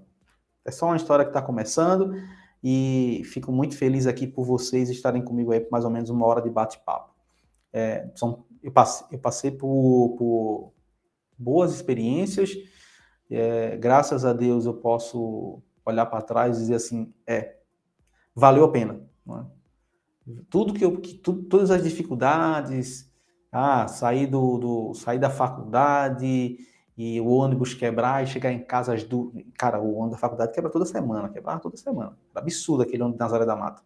[0.63, 2.13] É só uma história que está começando
[2.63, 6.25] e fico muito feliz aqui por vocês estarem comigo aí por mais ou menos uma
[6.25, 7.13] hora de bate-papo.
[7.73, 10.73] É, são eu passei, eu passei por, por
[11.37, 12.55] boas experiências.
[13.29, 17.57] É, graças a Deus eu posso olhar para trás e dizer assim, é,
[18.35, 19.01] valeu a pena.
[19.29, 19.45] É?
[20.49, 23.11] Tudo que eu, que, tudo, todas as dificuldades,
[23.51, 26.57] ah, sair do, do, sair da faculdade
[27.03, 30.53] e o ônibus quebrar e chegar em casa às duas, cara, o ônibus da faculdade
[30.53, 33.81] quebra toda semana, quebrava toda semana, absurdo aquele ônibus de Nazaré da Mata.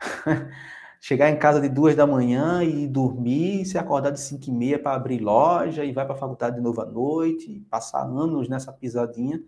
[0.98, 4.78] chegar em casa de duas da manhã e dormir, se acordar de cinco e meia
[4.78, 8.72] para abrir loja e vai para a faculdade de novo à noite, passar anos nessa
[8.72, 9.42] pisadinha.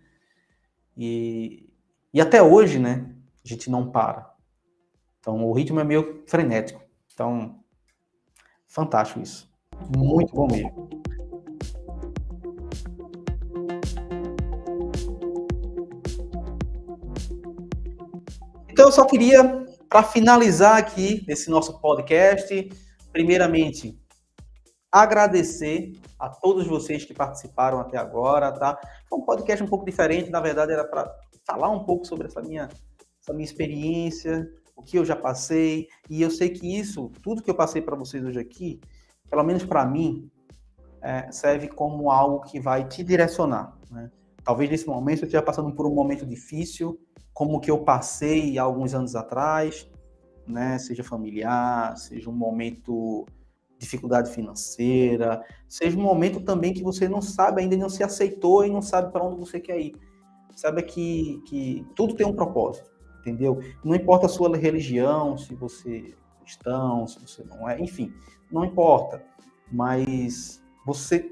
[0.95, 1.67] E,
[2.13, 3.09] e até hoje, né,
[3.43, 4.31] a gente não para.
[5.19, 6.83] Então, o ritmo é meio frenético.
[7.11, 7.63] Então,
[8.67, 9.49] fantástico isso.
[9.97, 10.94] Muito bom mesmo.
[18.85, 22.69] Então, eu só queria para finalizar aqui esse nosso podcast,
[23.11, 23.99] primeiramente,
[24.91, 28.79] agradecer a todos vocês que participaram até agora, tá?
[29.09, 31.11] Foi um podcast um pouco diferente, na verdade era para
[31.47, 32.69] falar um pouco sobre essa minha,
[33.19, 37.49] essa minha experiência, o que eu já passei, e eu sei que isso, tudo que
[37.49, 38.79] eu passei para vocês hoje aqui,
[39.27, 40.29] pelo menos para mim,
[41.01, 44.11] é, serve como algo que vai te direcionar, né?
[44.43, 46.99] Talvez nesse momento eu esteja passando por um momento difícil,
[47.35, 49.91] como que eu passei alguns anos atrás,
[50.47, 50.79] né?
[50.79, 53.25] Seja familiar, seja um momento
[53.77, 58.69] dificuldade financeira, seja um momento também que você não sabe ainda não se aceitou e
[58.69, 59.97] não sabe para onde você quer ir.
[60.55, 62.89] Sabe que, que tudo tem um propósito,
[63.19, 63.59] entendeu?
[63.83, 68.13] Não importa a sua religião, se você é cristão, se você não é, enfim,
[68.49, 69.21] não importa.
[69.69, 71.29] Mas você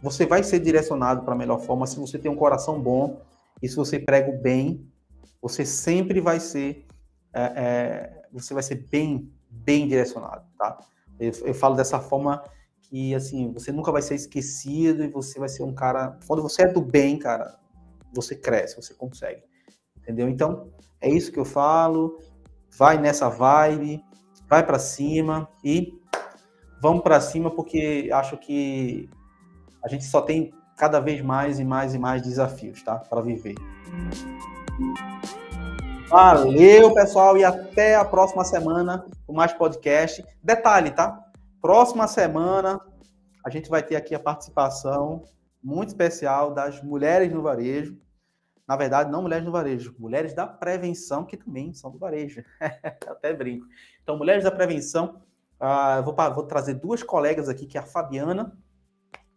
[0.00, 3.20] você vai ser direcionado para a melhor forma se você tem um coração bom
[3.60, 4.91] e se você prega o bem
[5.40, 6.86] você sempre vai ser,
[7.32, 10.78] é, é, você vai ser bem, bem direcionado, tá?
[11.18, 12.42] Eu, eu, falo dessa forma
[12.82, 16.62] que, assim, você nunca vai ser esquecido e você vai ser um cara, quando você
[16.62, 17.58] é do bem, cara,
[18.12, 19.42] você cresce, você consegue.
[19.96, 20.28] Entendeu?
[20.28, 20.70] Então,
[21.00, 22.18] é isso que eu falo.
[22.76, 24.02] Vai nessa vibe,
[24.48, 25.92] vai para cima e
[26.80, 29.08] vamos para cima porque acho que
[29.84, 32.96] a gente só tem cada vez mais e mais e mais desafios, tá?
[32.96, 33.54] Para viver.
[36.08, 40.24] Valeu, pessoal, e até a próxima semana com mais podcast.
[40.42, 41.18] Detalhe, tá?
[41.60, 42.80] Próxima semana
[43.44, 45.24] a gente vai ter aqui a participação
[45.62, 47.98] muito especial das mulheres no varejo.
[48.66, 52.42] Na verdade, não mulheres no varejo, mulheres da prevenção, que também são do varejo.
[53.06, 53.66] Até brinco.
[54.02, 55.20] Então, mulheres da prevenção,
[55.60, 58.56] uh, vou, vou, trazer duas colegas aqui, que é a Fabiana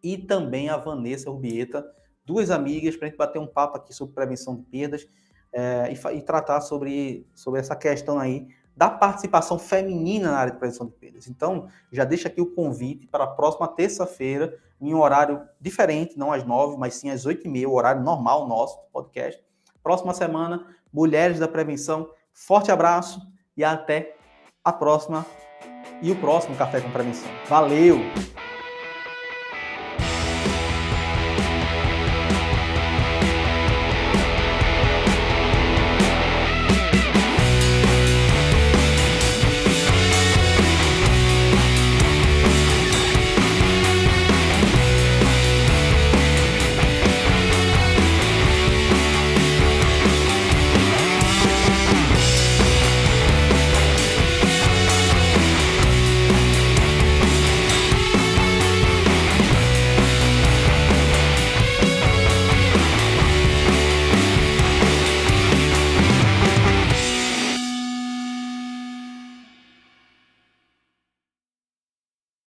[0.02, 1.86] e também a Vanessa Rubieta,
[2.24, 5.07] duas amigas, para a gente bater um papo aqui sobre prevenção de perdas
[5.56, 8.45] é, e, e, tratar sobre, sobre essa questão aí
[8.76, 11.30] da participação feminina na área de prevenção de perdas.
[11.30, 16.34] Então, já deixa aqui o convite para a próxima terça-feira, em um horário diferente, não
[16.34, 19.41] às nove, mas sim às oito e meia, o horário normal nosso do podcast.
[19.82, 22.10] Próxima semana, Mulheres da Prevenção.
[22.34, 23.22] Forte abraço
[23.56, 24.18] e até
[24.61, 25.26] a próxima
[26.02, 27.30] e o próximo Café com Prevenção.
[27.48, 27.99] Valeu!